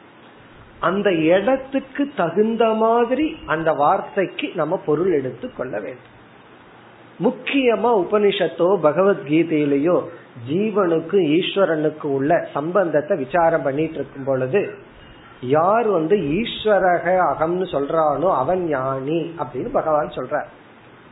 [0.80, 6.14] அந்த இடத்துக்கு தகுந்த மாதிரி அந்த வார்த்தைக்கு நம்ம பொருள் எடுத்து கொள்ள வேண்டும்.
[7.24, 10.04] முக்கியமா உபனிஷத்தோ பகவத்கீதையிலேயோ
[10.50, 14.62] ஜீவனுக்கும் ஈஸ்வரனுக்கும் உள்ள சம்பந்தத்தை விசாரம் பண்ணிட்டு இருக்கும் பொழுது
[15.42, 20.44] யார் வந்து ஈஸ்வரக அகம்னு சொல்றானோ அவன் ஞானி அப்படின்னு பகவான் சொல்ற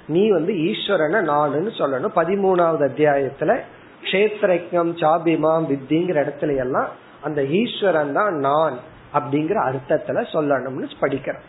[0.07, 2.15] நீ வந்து ஈஸ்வரனை நானுன்னு சொல்லணும்.
[2.15, 3.59] பதிமூணாவது அத்தியாயத்துல
[4.03, 6.89] கஷேத்திரம் சாபிமாம் வித்திங்கிற இடத்துல எல்லாம்
[7.21, 8.77] அந்த ஈஸ்வரன் தான் நான்.
[9.15, 11.45] அப்படிங்கிற அர்த்தத்துல சொல்லணும்னு படிக்கிறோம்.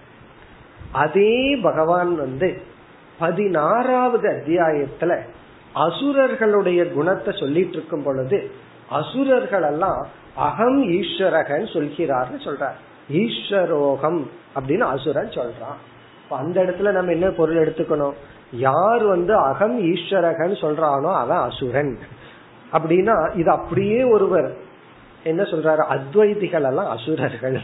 [0.92, 2.62] அதே பகவான் வந்து
[3.18, 5.20] பதினாறாவது அத்தியாயத்துல
[5.74, 8.50] அசுரர்களுடைய குணத்தை சொல்லிட்டு இருக்கும் பொழுது
[8.90, 12.78] அசுரர்கள் எல்லாம் அகம் ஈஸ்வரகன் சொல்கிறார்னு சொல்றார்.
[13.12, 14.20] ஈஸ்வரோகம்
[14.56, 15.80] அப்படின்னு அசுரன் சொல்றான்.
[16.30, 18.16] அந்த இடத்துல நம்ம என்ன பொருள் எடுத்துக்கணும்?
[18.52, 21.98] யார் வந்து அகம் ஈஸ்வரகன் சொல்றானோ அவன் அசுரன்.
[22.72, 24.56] அப்படின்னா இது அப்படியே ஒருவர்
[25.26, 25.82] என்ன சொல்றாரு?
[25.94, 27.58] அத்வைதிகள் எல்லாம் அசுரர்கள்.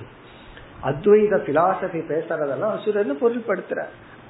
[0.82, 3.80] அத்வைத பிலாசபி பேசுறதெல்லாம் அசுரன்னு பொருள்படுத்துற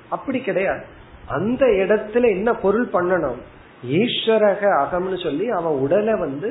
[0.08, 0.84] அப்படி கிடையாது.
[1.26, 3.40] அந்த இடத்துல என்ன பொருள் பண்ணணும்?
[3.86, 6.50] ஈஸ்வரக அகம்னு சொல்லி அவன் உடலை வந்து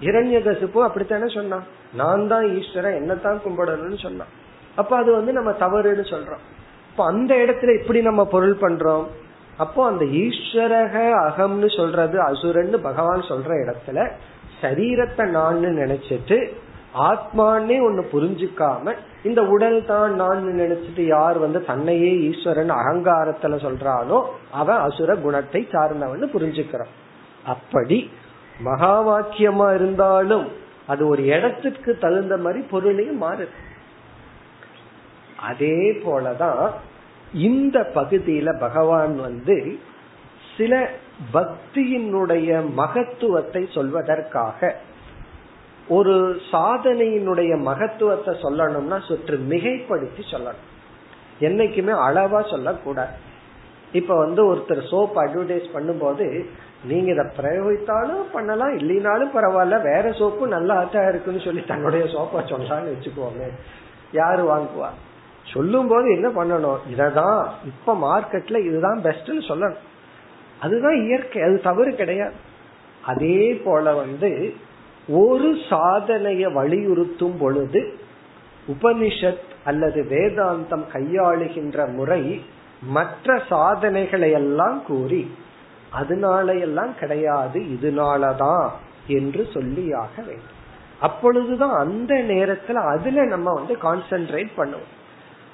[0.00, 1.66] இரண்யகசிப்பு அப்படித்தானே சொன்னான்.
[1.94, 4.32] நான் தான் ஈஸ்வரன் என்னத்தான் கும்பிடணும்னு சொன்னான்.
[4.74, 6.42] அப்ப அது வந்து நம்ம தவறுன்னு சொல்றோம்.
[6.90, 9.06] இப்ப அந்த இடத்துல இப்படி நம்ம பொருள் பண்றோம்.
[9.56, 10.94] அப்போ அந்த ஈஸ்வரக
[11.26, 13.98] அகம்னு சொல்றது அசுரன்னு பகவான் சொல்ற இடத்துல
[14.62, 16.38] சரீரத்தை நான் நினைச்சிட்டு
[17.08, 24.18] ஆத்மானே ஒன்னு புரிஞ்சுக்காம இந்த உடல் தான் நான் நினைச்சிட்டு யார் வந்து தன்னையே ஈஸ்வரன் அகங்காரத்துல சொல்றானோ
[24.50, 26.92] அவன் அசுர குணத்தை சார்ந்தவன் புரிஞ்சுக்கிறான்.
[27.44, 27.98] அப்படி
[28.60, 30.46] மகா வாக்கியமா இருந்தாலும்
[30.86, 33.56] அது ஒரு இடத்துக்கு தகுந்த மாதிரி பொருளையும் மாறுது
[35.36, 36.64] அதே போலதான்
[37.32, 39.56] இந்த பகுதியில பகவான் வந்து
[40.56, 40.72] சில
[41.32, 44.72] பக்தியினுடைய மகத்துவத்தை சொல்வதற்காக.
[45.88, 50.62] ஒரு சாதனையினுடைய மகத்துவத்தை சொல்லணும்னா சுற்று மிகைப்படுத்தி சொல்லணும்.
[51.40, 53.30] என்னைக்குமே அளவா சொல்லக்கூடாது.
[53.92, 56.44] இப்ப வந்து ஒருத்தர் சோப் அட்வர்டைஸ் பண்ணும்போது
[56.84, 62.92] நீங்க இதை பிரயோகித்தாலும் பண்ணலாம் இல்லைனாலும் பரவாயில்ல வேற சோப்பு நல்லா ஆச்சா இருக்குன்னு சொல்லி தன்னுடைய சோப்பை சொன்னான்னு
[62.92, 63.50] வச்சுக்கோங்க
[64.12, 64.88] யாரு வாங்குவா?
[65.52, 66.78] சொல்லும் போது என்ன பண்ணணும்?
[66.96, 69.76] இததான் இப்ப மார்க்கெட்ல இதுதான் பெஸ்ட்னு சொல்லணும்.
[70.62, 72.38] அதுதான் இயற்கை அது தவறு கிடையாது.
[73.04, 74.30] அதே போல வந்து
[75.08, 77.80] ஒரு சாதனைய வலியுறுத்தும் பொழுது
[78.68, 82.22] உபனிஷத் அல்லது வேதாந்தம் கையாளுகின்ற முறை
[82.82, 85.22] மற்ற சாதனைகளை எல்லாம் கூறி
[85.90, 88.66] அதனால எல்லாம் கிடையாது இதனாலதான்
[89.06, 90.58] என்று சொல்லியாக வேண்டும்.
[91.00, 94.92] அப்பொழுதுதான் அந்த நேரத்துல அதுல நம்ம வந்து கான்சென்ட்ரேட் பண்ணுவோம்.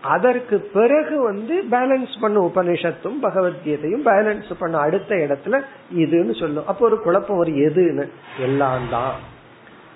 [0.02, 5.60] அதற்கு பிறகு வந்து பேலன்ஸ் பண்ண உபனிஷத்தும் பகவத்கீதையும் பேலன்ஸ் பண்ண அடுத்த இடத்துல
[5.96, 6.66] இதுன்னு சொல்லும்.
[6.66, 8.08] அப்போ ஒரு குழப்பம் ஒரு எதுன்னு?
[8.40, 9.14] எல்லாம் தான்.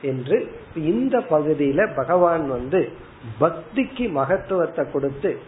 [0.02, 2.92] என்று இந்த பகுதியில பகவான் வந்து
[3.40, 5.38] பக்திக்கு மகத்துவத்தை கொடுத்து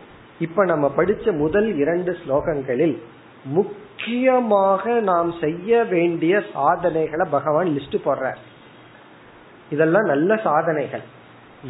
[0.41, 2.99] இப்ப நம்ம படிச்ச முதல் இரண்டு ஸ்லோகங்களில்
[3.45, 8.37] முக்கியமாக நாம் செய்ய வேண்டிய சாதனைகளை பகவான் லிஸ்ட் போடுறார்.
[9.71, 11.03] இதெல்லாம் நல்ல சாதனைகள்.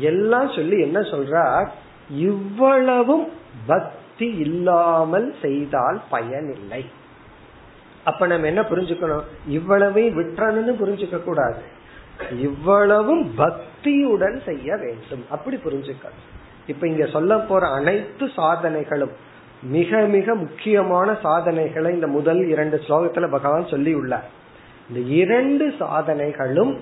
[0.00, 1.68] எல்லாம் சொல்லி என்ன சொல்றார்?
[2.10, 3.28] இவ்வளவும்
[3.66, 6.84] பக்தி இல்லாமல் செய்தால் பயன் இல்லை
[8.04, 9.22] அப்ப நம்ம என்ன புரிஞ்சுக்கணும்?
[9.48, 11.62] இவ்வளவையும் விட்டுறன்னு புரிஞ்சுக்க கூடாது.
[12.40, 15.24] இவ்வளவும் பக்தியுடன் செய்ய வேண்டும்.
[15.30, 16.24] அப்படி புரிஞ்சுக்கணும்.
[16.66, 19.10] இப்ப இங்க சொல்ல போற அனைத்து சாதனைகளும்
[19.62, 24.28] மிக மிக முக்கியமான சாதனைகளை இந்த முதல் இரண்டு ஸ்லோகத்துல பகவான் சொல்லி உள்ளார்
[24.88, 26.76] இந்த இரண்டு சாதனைகளும்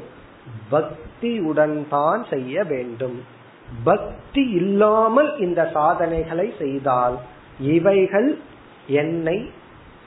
[0.70, 3.40] பக்தியுடன் தான் செய்ய வேண்டும்.
[3.84, 7.18] பக்தி இல்லாமல் இந்த சாதனைகளை செய்தால்
[7.60, 8.38] இவைகள்
[8.86, 9.50] என்னை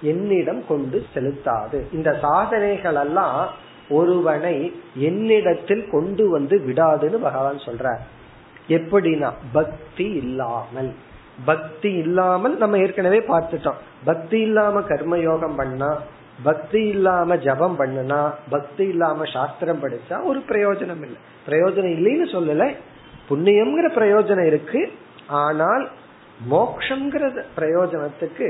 [0.01, 1.93] என்னிடம் கொண்டு செலுத்தாது.
[1.93, 3.49] இந்த சாதனைகள் எல்லாம்
[3.89, 8.01] ஒருவனை என்னிடத்தில் கொண்டு வந்து விடாதுன்னு பகவான் சொல்றார்.
[8.67, 10.93] எப்படின்னா பக்தி இல்லாமல்.
[11.45, 13.79] பக்தி இல்லாமல் நம்ம ஏற்கனவே பார்த்துட்டோம்.
[14.03, 15.97] பக்தி இல்லாம கர்மயோகம் பண்ணா
[16.43, 21.19] பக்தி இல்லாம ஜபம் பண்ணுனா பக்தி இல்லாம சாஸ்திரம் படிச்சா ஒரு பிரயோஜனம் இல்லை.
[21.49, 22.75] பிரயோஜனம் இல்லைன்னு சொல்லல.
[23.29, 24.81] புண்ணியம்ங்கிற பிரயோஜனம் இருக்கு.
[25.43, 25.85] ஆனால்
[26.51, 27.23] மோக்ஷங்கிற
[27.57, 28.47] பிரயோஜனத்துக்கு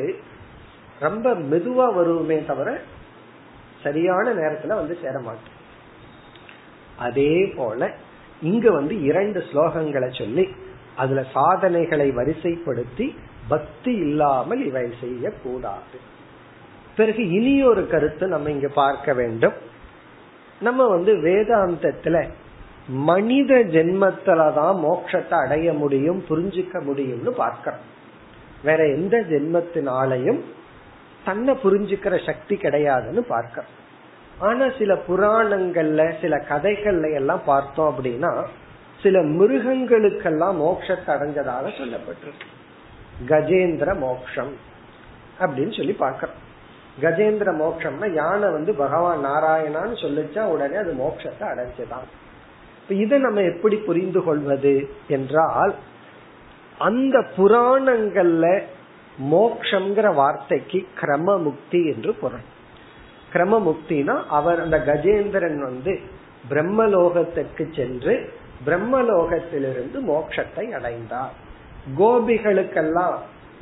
[1.00, 2.70] ரொம்ப மெதுவா வருமே தவிர
[3.84, 5.60] சரியான நேரத்துல வந்து சேர மாட்டோம்
[6.98, 7.90] அதே போல
[8.42, 10.46] இங்க வந்து இரண்டு ஸ்லோகங்களை சொல்லி
[10.96, 13.08] அதுல சாதனைகளை வரிசைப்படுத்தி
[13.48, 15.98] பக்தி இல்லாமல் இவை செய்யக்கூடாது.
[16.98, 19.58] பிறகு இனி ஒரு கருத்து நம்ம இங்க பார்க்க வேண்டும்.
[20.62, 22.18] நம்ம வந்து வேதாந்தத்துல
[22.88, 27.80] மனித ஜென்மத்துலதான் மோட்சத்தை அடைய முடியும் புரிஞ்சுக்க முடியும்னு பார்க்கிறோம்
[28.64, 30.40] வேற எந்த ஜென்மத்தினாலையும்
[31.26, 33.84] தன்னை புரிஞ்சுக்கிற சக்தி கிடையாதுன்னு பார்க்கிறோம்
[34.40, 38.46] ஆனா சில புராணங்கள்ல சில கதைகள்ல எல்லாம் பார்த்தோம் அப்படின்னா
[39.02, 42.48] சில மிருகங்களுக்கெல்லாம் மோட்சத்தை அடைஞ்சதாக சொல்லப்பட்டிருக்கு.
[43.28, 44.54] கஜேந்திர மோக்ஷம்
[45.40, 46.36] அப்படின்னு சொல்லி பார்க்கிறோம்
[47.02, 52.08] கஜேந்திர மோக்ஷம்னா யானை வந்து பகவான் நாராயணான்னு சொல்லிச்சா உடனே அது மோட்சத்தை அடைஞ்சதான்.
[52.90, 55.76] இதை நம்ம எப்படி புரிந்து கொள்வது என்றால்
[56.78, 58.62] அந்த புராணங்கள்ல
[59.32, 62.46] மோக்ஷங்கிற வார்த்தைக்கு கிரமமுக்தி என்று பொருள்.
[63.34, 66.00] கிரமமுக்தினா அவர் அந்த கஜேந்திரன் வந்து
[66.50, 68.30] பிரம்மலோகத்திற்கு சென்று
[68.66, 71.34] பிரம்மலோகத்திலிருந்து மோட்சத்தை அடைந்தார்.
[71.98, 73.16] கோபிகளுக்கெல்லாம்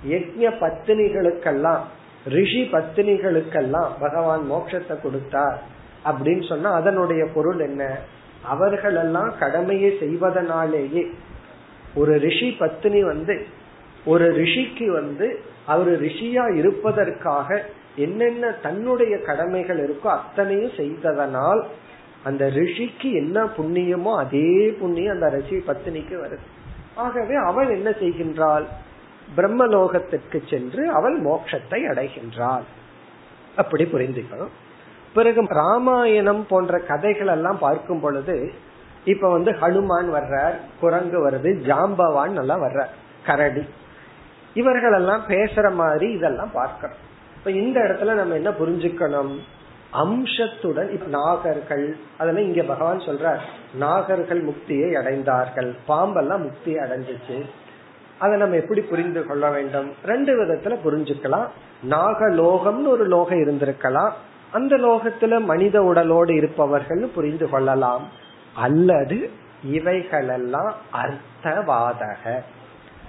[0.08, 1.82] யஜ்ய பத்தினிகளுக்கெல்லாம்
[2.26, 5.60] ரிஷி பத்தினிகளுக்கெல்லாம் பகவான் மோட்சத்தை கொடுத்தார்
[6.06, 8.00] அப்படின்னு சொன்னா அதனுடைய பொருள் என்ன?
[8.44, 11.04] அவர்கள் எல்லாம் கடமையை செய்வதனாலேயே
[11.96, 13.46] ஒரு ரிஷி பத்தினி வந்து
[14.06, 15.28] ஒரு ரிஷிக்கு வந்து
[15.66, 17.64] அவர் ரிஷியா இருப்பதற்காக
[17.96, 21.68] என்னென்ன தன்னுடைய கடமைகள் இருக்கோ அத்தனையும் செய்ததனால்
[22.24, 26.46] அந்த ரிஷிக்கு என்ன புண்ணியமோ அதே புண்ணியம் அந்த ரிஷி பத்தினிக்கு வருது.
[26.96, 28.66] ஆகவே அவள் என்ன செய்கின்றாள்?
[29.36, 32.64] பிரம்மலோகத்திற்கு சென்று அவள் மோட்சத்தை அடைகின்றாள்.
[33.56, 34.54] அப்படி புரிந்துக்கணும்
[35.14, 38.54] பிறகு ராமாயணம் போன்ற கதைகள் எல்லாம் பார்க்கும் பொழுது
[39.06, 42.86] இப்ப வந்து ஹனுமான் வர்றார் குரங்கு வருது ஜாம்பவான் எல்லாம் வர்ற
[43.26, 43.66] கரடி.
[44.54, 46.98] இவர்கள் எல்லாம் பேசுற மாதிரி இதெல்லாம் பார்க்கணும்.
[47.38, 49.40] இப்ப இந்த இடத்துல நம்ம என்ன புரிஞ்சுக்கணும்?
[49.94, 53.40] அம்சத்துடன் இப்ப நாகர்கள் அதெல்லாம் இங்க பகவான் சொல்றார்
[53.80, 55.76] நாகர்கள் முக்தியை அடைந்தார்கள்.
[55.86, 57.46] பாம்பெல்லாம் முக்தியை அடைஞ்சிச்சு.
[58.20, 59.92] அதை நம்ம எப்படி புரிந்து கொள்ள வேண்டும்?
[60.06, 61.48] ரெண்டு விதத்துல புரிஞ்சுக்கலாம்.
[61.90, 64.12] நாகலோகம்னு ஒரு லோகம் இருந்திருக்கலாம்.
[64.54, 68.08] அந்த லோகத்துல மனித உடலோடு இருப்பவர்கள் புரிந்து கொள்ளலாம்.
[68.56, 69.30] அல்லது
[69.64, 72.40] இவைகளெல்லாம் அர்த்தவாதக.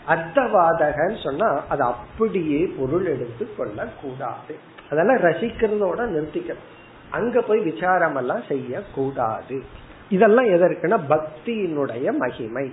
[0.09, 4.59] அர்த்தவாதகன்னு சொன்னா அது அப்படியே பொருள் எடுத்து கொள்ள கூடாது
[4.91, 6.65] அதெல்லாம் ரசிக்கிறதோட நிறுத்திக்கணும்.
[7.11, 9.63] அங்க போய் விசாரம் எல்லாம் செய்ய கூடாது
[10.09, 12.73] இதெல்லாம் எதற்குன்னா பக்தியினுடைய மகிமை.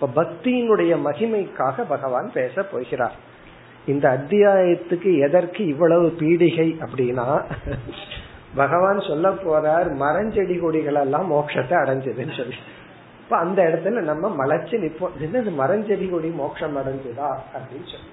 [0.00, 3.28] இப்ப பக்தியினுடைய மகிமைக்காக பகவான் பேச போகிறார்.
[3.90, 7.26] இந்த அத்தியாயத்துக்கு எதற்கு இவ்வளவு பீடிகை அப்படின்னா
[8.54, 12.56] பகவான் சொல்ல போறார் மரஞ்செடி கொடிகள் எல்லாம் மோட்சத்தை அடைஞ்சதுன்னு சொல்லி.
[13.22, 15.16] இப்ப அந்த இடத்துல நம்ம மலைச்சு நிப்போம்.
[15.24, 18.10] என்னது மரஞ்செடி கொடி மோட்சம் அடைஞ்சதா அப்படின்னு சொல்லி.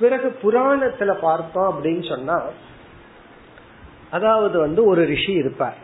[0.00, 2.36] பிறகு புராணத்துல பார்த்தோம் அப்படின்னு சொன்னா
[4.10, 5.78] அதாவது வந்து ஒரு ரிஷி இருப்பார்.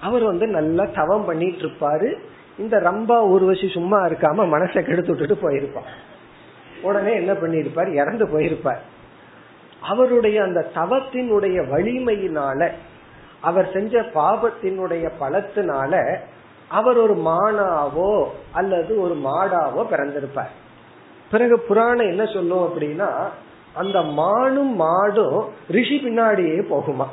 [0.00, 2.08] அவர் வந்து நல்லா தவம் பண்ணிட்டு இருப்பாரு.
[2.58, 5.90] இந்த ரம்பா ஊர்வசி சும்மா இருக்காம மனசை கெடுத்து விட்டுட்டு போயிருப்பான்.
[6.82, 8.78] உடனே என்ன பண்ணிருப்பார் இறந்து போயிருப்பார்.
[9.82, 12.70] அவருடைய அந்த தவத்தினுடைய வலிமையினால
[13.40, 16.18] அவர் செஞ்ச பாபத்தினுடைய பலத்தினால
[16.68, 20.50] அவர் ஒரு மானாவோ அல்லது ஒரு மாடாவோ பிறந்திருப்பார்.
[21.30, 23.28] பிறகு புராணம் என்ன சொல்லும் அப்படின்னா
[23.72, 27.06] அந்த மானும் மாடும் ரிஷி பின்னாடியே போகுமா?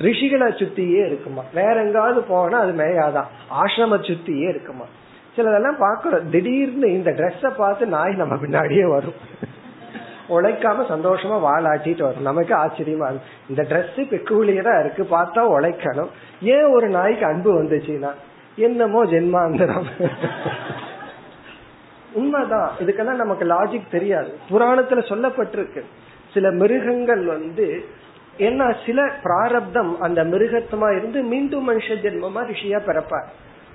[0.00, 1.42] ரிஷிகளை சுத்தியே இருக்குமா?
[1.54, 4.84] வேற எங்காவது போனா அது மேயாதான் ஆசிரம சுத்தியே இருக்குமா?
[5.36, 9.46] சிலதெல்லாம் பாக்கிறோம் திடீர்னு இந்த ட்ரெஸ்ஸ பார்த்து நாய் நம்ம பின்னாடியே வரும்.
[10.28, 12.22] உழைக்காம சந்தோஷமா வாழாட்டிட்டு வரும்.
[12.22, 15.06] நமக்கு ஆச்சரியமா இருக்கு இந்த ட்ரெஸ் பெக்குலியரா இருக்கு.
[15.10, 16.08] பார்த்தா உழைக்கணும்.
[16.42, 18.12] ஏன் ஒரு நாய்க்கு அன்பு வந்துச்சுன்னா?
[18.56, 20.12] என்னமோ ஜென்மாந்திரம்.
[22.12, 22.70] உண்மைதான்.
[22.78, 24.38] இதுக்கெல்லாம் நமக்கு லாஜிக் தெரியாது.
[24.50, 25.82] புராணத்துல சொல்லப்பட்டிருக்கு.
[26.34, 27.84] சில மிருகங்கள் வந்து
[28.38, 33.26] ஏன்னா சில பிராரப்தம் அந்த மிருகத்துமா இருந்து மீண்டும் மனுஷ ஜென்மமா ரிஷியா பிறப்பார்.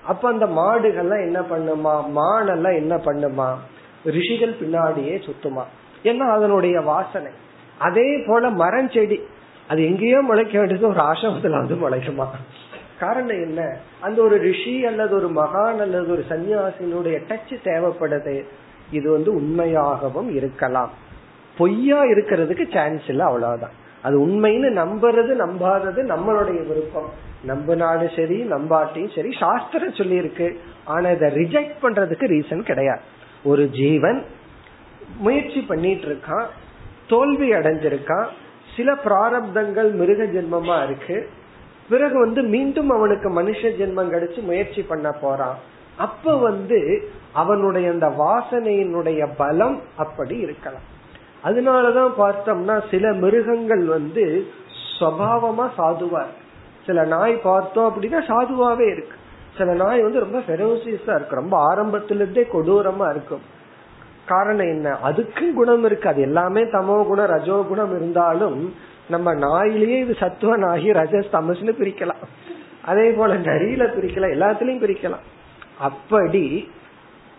[0.05, 2.03] அப்ப அந்த மாடுகள்லாம் என்ன பண்ணுமா?
[2.15, 3.53] மானெல்லாம் என்ன பண்ணுமா?
[4.05, 5.63] ரிஷிகள் பின்னாடியே சுத்துமா?
[6.03, 7.31] ஏன்னா அதனுடைய வாசனை?
[7.79, 9.21] அதே போல மரம் செடி.
[9.67, 12.27] அது எங்கேயோ முளைக்க வேண்டியது ஒரு ஆசிரமத்துல வந்து முளைக்குமா?
[12.99, 13.77] காரணம் என்ன?
[13.99, 18.43] அந்த ஒரு ரிஷி அல்லது ஒரு மகான் அல்லது ஒரு சன்னியாசினுடைய டச் தேவைப்படுது.
[18.91, 20.89] இது வந்து உண்மையாகவும் இருக்கலாம்.
[21.57, 23.71] பொய்யா இருக்கிறதுக்கு சான்ஸ் இல்லை அவ்வளவுதான்.
[24.01, 27.31] அது உண்மைன்னு நம்புறது நம்பாதது நம்மளுடைய விருப்பம்.
[27.47, 33.01] நம்பினாலும் சரி நம்பாட்டியும் சரி சாஸ்திரம் சொல்லி இருக்கு ஆனா இதை ரிஜெக்ட் பண்றதுக்கு ரீசன் கிடையாது.
[33.43, 34.23] ஒரு ஜீவன்
[35.17, 36.45] முயற்சி பண்ணிட்டு இருக்கான்
[37.07, 38.27] தோல்வி அடைஞ்சிருக்கான்
[38.75, 41.29] சில பிராரப்தங்கள் மிருக ஜென்மமா இருக்கு.
[41.89, 45.57] பிறகு வந்து மீண்டும் அவனுக்கு மனுஷ ஜென்மம் கிடைச்சு முயற்சி பண்ண போறான்.
[45.97, 50.87] அப்ப வந்து அவனுடைய அந்த வாசனையினுடைய பலம் அப்படி இருக்கலாம்.
[51.43, 54.47] அதனாலதான் பார்த்தோம்னா சில மிருகங்கள் வந்து
[54.99, 56.42] சுவாவமா சாதுவா இருக்கு.
[56.85, 59.17] சில நாய் பார்த்தோம் அப்படின்னா சாதுவாவே இருக்கு.
[59.57, 61.35] சில நாய் வந்து ரொம்ப ஃபெரோசியஸா இருக்கு.
[61.35, 63.41] ரொம்ப ஆரம்பத்திலிருந்தே கொடூரமா இருக்கும்.
[64.25, 64.97] காரணம் என்ன?
[65.03, 66.09] அதுக்கும் குணம் இருக்கு.
[66.09, 68.73] அது எல்லாமே தமோ குணம் ரஜோ குணம் இருந்தாலும்
[69.09, 72.23] நம்ம நாயிலேயே இது சத்துவ நாகி ரஜஸ் தமஸ்னு பிரிக்கலாம்.
[72.85, 74.35] அதே போல நரியில பிரிக்கலாம்.
[74.35, 75.23] எல்லாத்திலையும் பிரிக்கலாம்.
[75.79, 76.71] அப்படி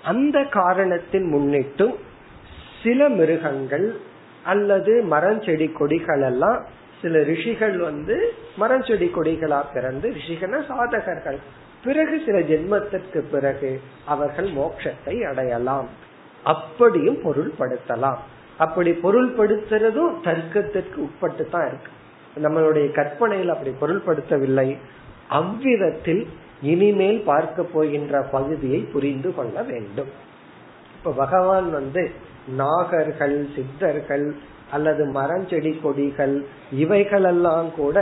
[0.05, 1.95] அந்த காரணத்தின் முன்னிட்டும்
[2.83, 4.01] சில மிருகங்கள்
[4.45, 6.65] அல்லது மரஞ்செடி கொடிகள் எல்லாம்
[7.03, 11.37] சில ரிஷிகள் வந்து மரம் செடி கொடிகளா பிறந்து ரிஷிகன சாதகர்கள்.
[11.85, 15.89] பிறகு சில ஜென்மத்திற்கு பிறகு அவர்கள் மோட்சத்தை அடையலாம்.
[16.45, 18.17] அப்படியும் பொருள்படுத்தலாம்.
[18.59, 21.91] அப்படி பொருள்படுத்துறதும் தர்க்கத்திற்கு உட்பட்டு தான் இருக்கு.
[22.43, 24.77] நம்மளுடைய கற்பனையில் அப்படி பொருள்படுத்தவில்லை.
[25.29, 26.27] அவ்விதத்தில்
[26.63, 30.09] இனிமேல் பார்க்க போகின்ற பகுதியை புரிந்து கொள்ள வேண்டும்.
[30.97, 32.11] இப்ப பகவான் வந்து
[32.59, 34.35] நாகர்கள் சித்தர்கள்
[34.75, 36.37] அல்லது மரம் செடி கொடிகள்
[36.73, 37.97] இவைகளெல்லாம் கூட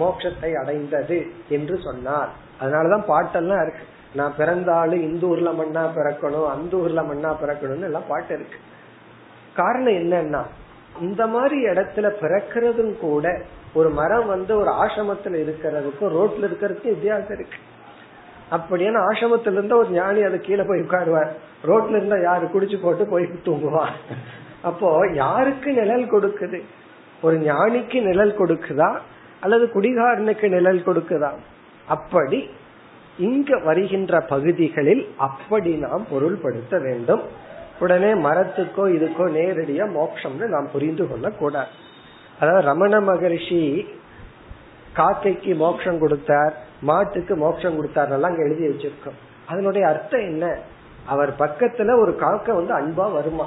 [0.00, 1.18] மோட்சத்தை அடைந்தது
[1.48, 2.30] என்று சொன்னார்.
[2.60, 3.84] அதனாலதான் பாட்டெல்லாம் இருக்கு.
[4.14, 8.58] நான் பிறந்தாலும் இந்த ஊர்ல மண்ணா பிறக்கணும் அந்த ஊர்ல மண்ணா பிறக்கணும்னு எல்லாம் பாட்டு இருக்கு.
[9.54, 10.42] காரணம் என்னன்னா
[11.00, 13.26] இந்த மாதிரி இடத்துல பிறக்கிறதும் கூட
[13.74, 17.58] ஒரு மரம் வந்து ஒரு ஆசிரமத்துல இருக்கிறதுக்கும் ரோட்ல இருக்கிறதுக்கும் வித்தியாசம் இருக்கு.
[18.50, 21.32] அப்படியான ஆசிரமத்துல இருந்தா ஒரு ஞானி அது கீழே போய் உட்காருவார்.
[21.64, 23.98] ரோட்ல இருந்தா யாரு குடிச்சு போட்டு போய் தூங்குவார்.
[24.64, 26.58] அப்போ யாருக்கு நிழல் கொடுக்குது?
[27.22, 28.90] ஒரு ஞானிக்கு நிழல் கொடுக்குதா?
[29.40, 31.30] அல்லது குடிகாரனுக்கு நிழல் கொடுக்குதா?
[31.88, 32.50] அப்படி
[33.18, 37.22] இங்க வருகின்ற பகுதிகளில் அப்படி நாம் பொருள்படுத்த வேண்டும்.
[37.80, 41.72] உடனே மரத்துக்கோ இதுக்கோ நேரடியா மோட்சம்னு நாம் புரிந்து கொள்ள கூடாது
[42.40, 43.88] அதாவது ரமண மகரிஷி
[44.96, 49.18] காக்கைக்கு மோட்சம் கொடுத்தார் மாட்டுக்கு மோட்சம் கொடுத்தார் எல்லாம் அங்க எழுதி வச்சிருக்கோம்.
[49.48, 50.58] அதனுடைய அர்த்தம் என்ன?
[51.06, 53.46] அவர் பக்கத்துல ஒரு காக்கை வந்து அன்பா வருமா?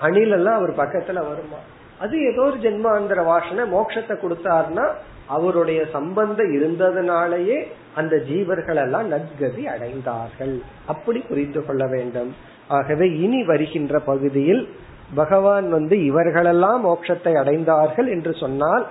[0.00, 1.58] அணில் எல்லாம் அவர் பக்கத்துல வருமா?
[1.98, 4.92] அது ஏதோ ஒரு ஜென்மாந்திர வாசனை மோட்சத்தை கொடுத்தாருன்னா
[5.26, 10.60] அவருடைய சம்பந்தம் இருந்ததுனாலேயே அந்த ஜீவர்கள் எல்லாம் நற்கதி அடைந்தார்கள்.
[10.86, 12.34] அப்படி புரிந்து கொள்ள வேண்டும்.
[12.68, 14.68] ஆகவே இனி வருகின்ற பகுதியில்
[15.14, 18.86] பகவான் வந்து இவர்களெல்லாம் மோட்சத்தை அடைந்தார்கள் என்று சொன்னால்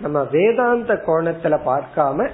[0.00, 2.30] நம்ம வேதாந்த கோணத்துல பார்க்காம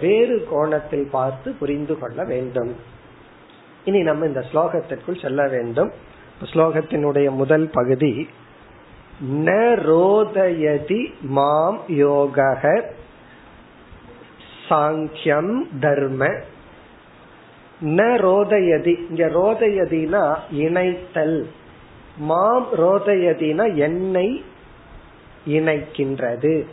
[0.00, 2.74] வேறு கோணத்தில் பார்த்து புரிந்து கொள்ள வேண்டும்.
[3.84, 5.92] இனி நம்ம இந்த ஸ்லோகத்திற்குள் செல்ல வேண்டும்.
[6.44, 8.28] ஸ்லோகத்தினுடைய முதல் பகுதி
[9.32, 12.60] ந ரோதயதி மாம் யோக
[14.68, 16.40] சாங்கியம் தர்ம.
[17.80, 21.48] ந ரோதயதி இங்க ரோதயதினா இணைத்தல்.
[22.16, 24.44] மாம் ரோதயதினா என்னை
[25.46, 26.64] இணைக்கின்றது.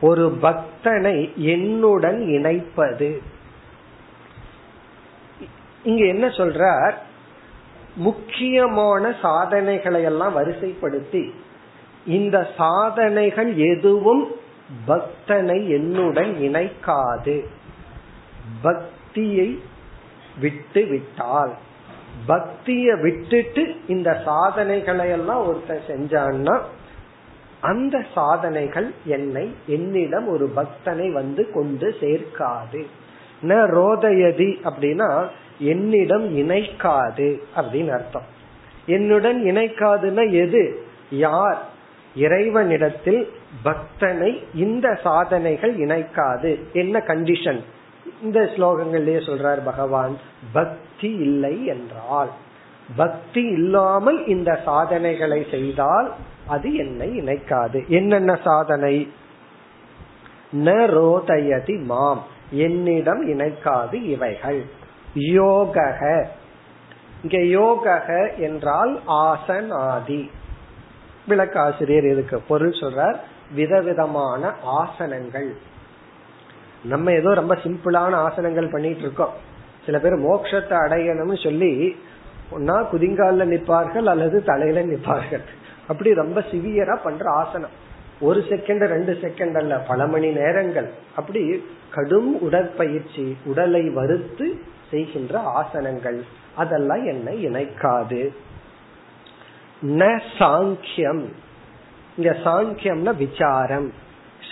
[0.00, 3.18] ஒரு பக்தனை என்னுடன் இணைப்பது.
[5.82, 6.94] இங்க என்ன சொல்றார்?
[7.96, 11.30] முக்கியமான சாதனைகளை எல்லாம் வரிசைப்படுத்தி
[12.06, 14.28] இந்த சாதனைகள் எதுவும்
[14.88, 17.44] பக்தனை என்னுடன் இணைக்காது.
[18.62, 19.62] பக்தியை
[20.40, 21.54] விட்டு விட்டால்.
[22.28, 26.60] பக்திய விட்டுட்டு இந்த சாதனைகளை எல்லாம் ஒருத்தன் செஞ்சான்னா
[27.60, 32.86] அந்த சாதனைகள் என்னை என்னிடம் ஒரு பக்தனை வந்து கொண்டு சேர்க்காது.
[33.42, 35.28] ந ரோதயதி அப்படின்னா
[35.58, 38.24] என்னிடம் இணைக்காது அப்படின்னு அர்த்தம்.
[38.86, 40.86] என்னுடன் இணைக்காதுன்னா எது?
[41.10, 41.72] யார்?
[42.16, 43.32] இறைவனிடத்தில்
[43.64, 46.58] பக்தனை இந்த சாதனைகள் இணைக்காது.
[46.72, 47.60] என்ன கண்டிஷன்
[48.22, 50.18] இந்த ஸ்லோகங்கள்லயே சொல்றார் பகவான்
[50.52, 52.30] பக்தி இல்லை என்றால்.
[52.96, 56.12] பக்தி இல்லாமல் இந்த சாதனைகளை செய்தால்
[56.46, 57.86] அது என்னை இணைக்காது.
[57.86, 59.12] என்னென்ன சாதனை?
[60.52, 62.24] ந ரோதயதி மாம்.
[62.50, 64.64] என்னிடம் இணைக்காது இவைகள்.
[65.14, 66.24] யோகக.
[67.22, 70.30] இங்க யோகக என்றால் ஆசனாதி
[71.28, 73.16] விளக்காசிரியர் இதுக்கு பொருள் சொல்றார்
[73.54, 75.50] விதவிதமான ஆசனங்கள்.
[76.84, 79.32] நம்ம ஏதோ ரொம்ப சிம்பிளான ஆசனங்கள் பண்ணிட்டு இருக்கோம்
[79.86, 81.96] சில பேர் மோட்சத்தை அடையணும்னு சொல்லி
[82.52, 85.42] ஒன்னா குதிங்கால நிற்பார்கள் அல்லது தலையில நிற்பார்கள்.
[85.88, 87.70] அப்படி ரொம்ப சிவியரா பண்ற ஆசனம்.
[88.20, 90.90] ஒரு செகண்ட் ரெண்டு செகண்ட் அல்ல பல மணி நேரங்கள்.
[91.16, 94.58] அப்படி கடும் உடற்பயிற்சி உடலை வருத்து
[94.94, 96.20] செய்கின்ற ஆசனங்கள்.
[96.54, 98.34] அதெல்லாம் என்னை இணைக்காது.
[99.82, 101.24] ந சாங்கியம்.
[102.16, 103.92] இங்க சாங்கியம்னா விசாரம்.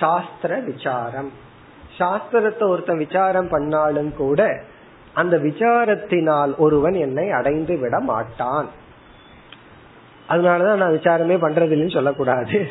[0.00, 1.32] சாஸ்திர விசாரம்.
[1.98, 4.62] சாஸ்திரத்தை ஒருத்தன் விசாரம் பண்ணாலும் கூட
[5.14, 8.68] அந்த விசாரத்தினால் ஒருவன் என்னை அடைந்து விட மாட்டான்.
[10.28, 12.68] அதனாலதான் நான் விசாரமே பண்றதில்லைன்னு சொல்லக்கூடாது.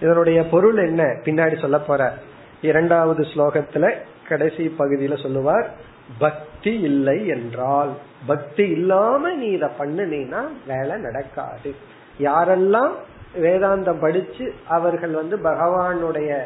[0.00, 1.02] இதனுடைய பொருள் என்ன?
[1.02, 2.14] பின்னாடி சொல்ல போற.
[2.62, 3.94] இரண்டாவது ஸ்லோகத்துல
[4.28, 5.74] கடைசி பகுதியில சொல்லுவார்
[6.18, 7.92] பக்தி இல்லை என்றால்
[8.26, 11.74] பக்தி இல்லாம நீ இத பண்ணினா வேலை நடக்காது.
[12.20, 12.92] யாரெல்லாம்
[13.34, 16.42] வேதாந்தம் படிச்சு அவர்கள் வந்து பகவானுடைய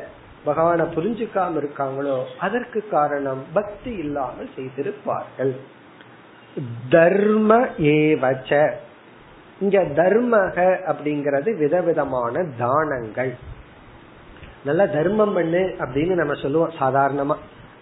[0.47, 5.55] பகவான புரிஞ்சுக்காம இருக்காங்களோ அதற்கு காரணம் பக்தி இல்லாமல் செய்திருப்பார்கள்.
[6.89, 8.71] தர்ம ஏவச்ச.
[9.61, 10.57] இங்க தர்மக
[10.87, 13.37] அப்படிங்கறது விதவிதமான தானங்கள்.
[14.65, 17.37] நல்ல தர்மம் பண்ணு அப்படின்னு நம்ம சொல்லுவோம் சாதாரணமா.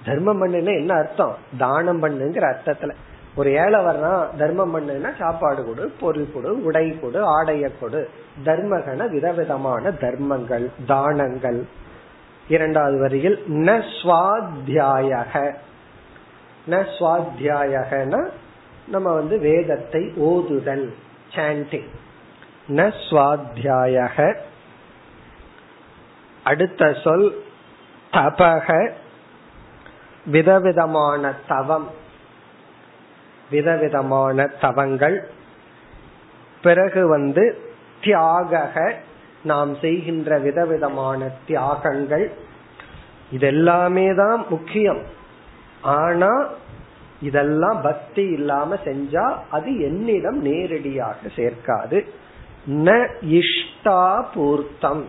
[0.07, 1.37] தர்மம் பண்ணுன்னா என்ன அர்த்தம்?
[1.59, 2.95] தானம் பண்ணுங்கிற அர்த்தத்துல.
[3.35, 8.11] ஒரு ஏழை வர்றா தர்மம் பண்ணுன்னா சாப்பாடு கொடு பொருள் கொடு உடை கொடு ஆடைய கொடு.
[8.45, 11.67] தர்மகன விதவிதமான தர்மங்கள் தானங்கள்.
[12.49, 15.55] இரண்டாவது வரியில் ந சுவாத்தியாயக.
[16.71, 18.29] ந சுவாத்தியாயகன
[18.89, 20.93] நம்ம வந்து வேதத்தை ஓதுதல்
[21.35, 21.89] சாண்டிங்
[22.69, 24.37] ந சுவாத்தியாயக.
[26.45, 27.43] அடுத்த சொல்
[28.13, 28.93] தபக.
[30.27, 31.91] விதவிதமான தவம்.
[33.51, 35.31] விதவிதமான தவங்கள்.
[36.63, 37.61] பிறகு வந்து
[38.01, 38.95] தியாக
[39.43, 42.31] நாம் செய்கின்ற விதவிதமான தியாகங்கள்.
[43.33, 45.03] இதெல்லாமே தான் முக்கியம்.
[45.81, 46.47] ஆனா
[47.21, 52.07] இதெல்லாம் பக்தி இல்லாம செஞ்சா அது என்னிடம் நேரடியாக சேர்க்காது.
[52.67, 55.07] ந இஷ்டா பூர்த்தம்.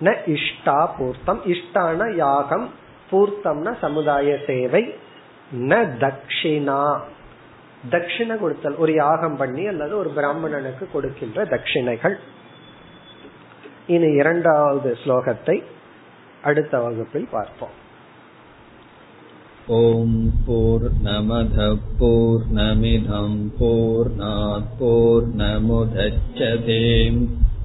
[0.00, 1.42] ந இஷ்டா பூர்த்தம்.
[1.44, 2.82] இஷ்டான யாகம்.
[3.10, 4.94] பூர்த்தம்னா சமுதாய சேவை.
[5.52, 7.00] ந தக்ஷிணா.
[7.90, 12.16] தட்சிணை கொடுத்தல் ஒரு யாகம் பண்ணி அல்லது ஒரு பிராமணனுக்கு கொடுக்கின்ற தட்சிணைகள்
[13.86, 15.62] இனி இரண்டாவது ஸ்லோகத்தை
[16.42, 17.82] அடுத்த வகுப்பில் பார்ப்போம்.
[19.66, 23.38] ஓம் போர் நமத போர் நமிதம்
[24.78, 27.26] போர் நமுதச்சதேம்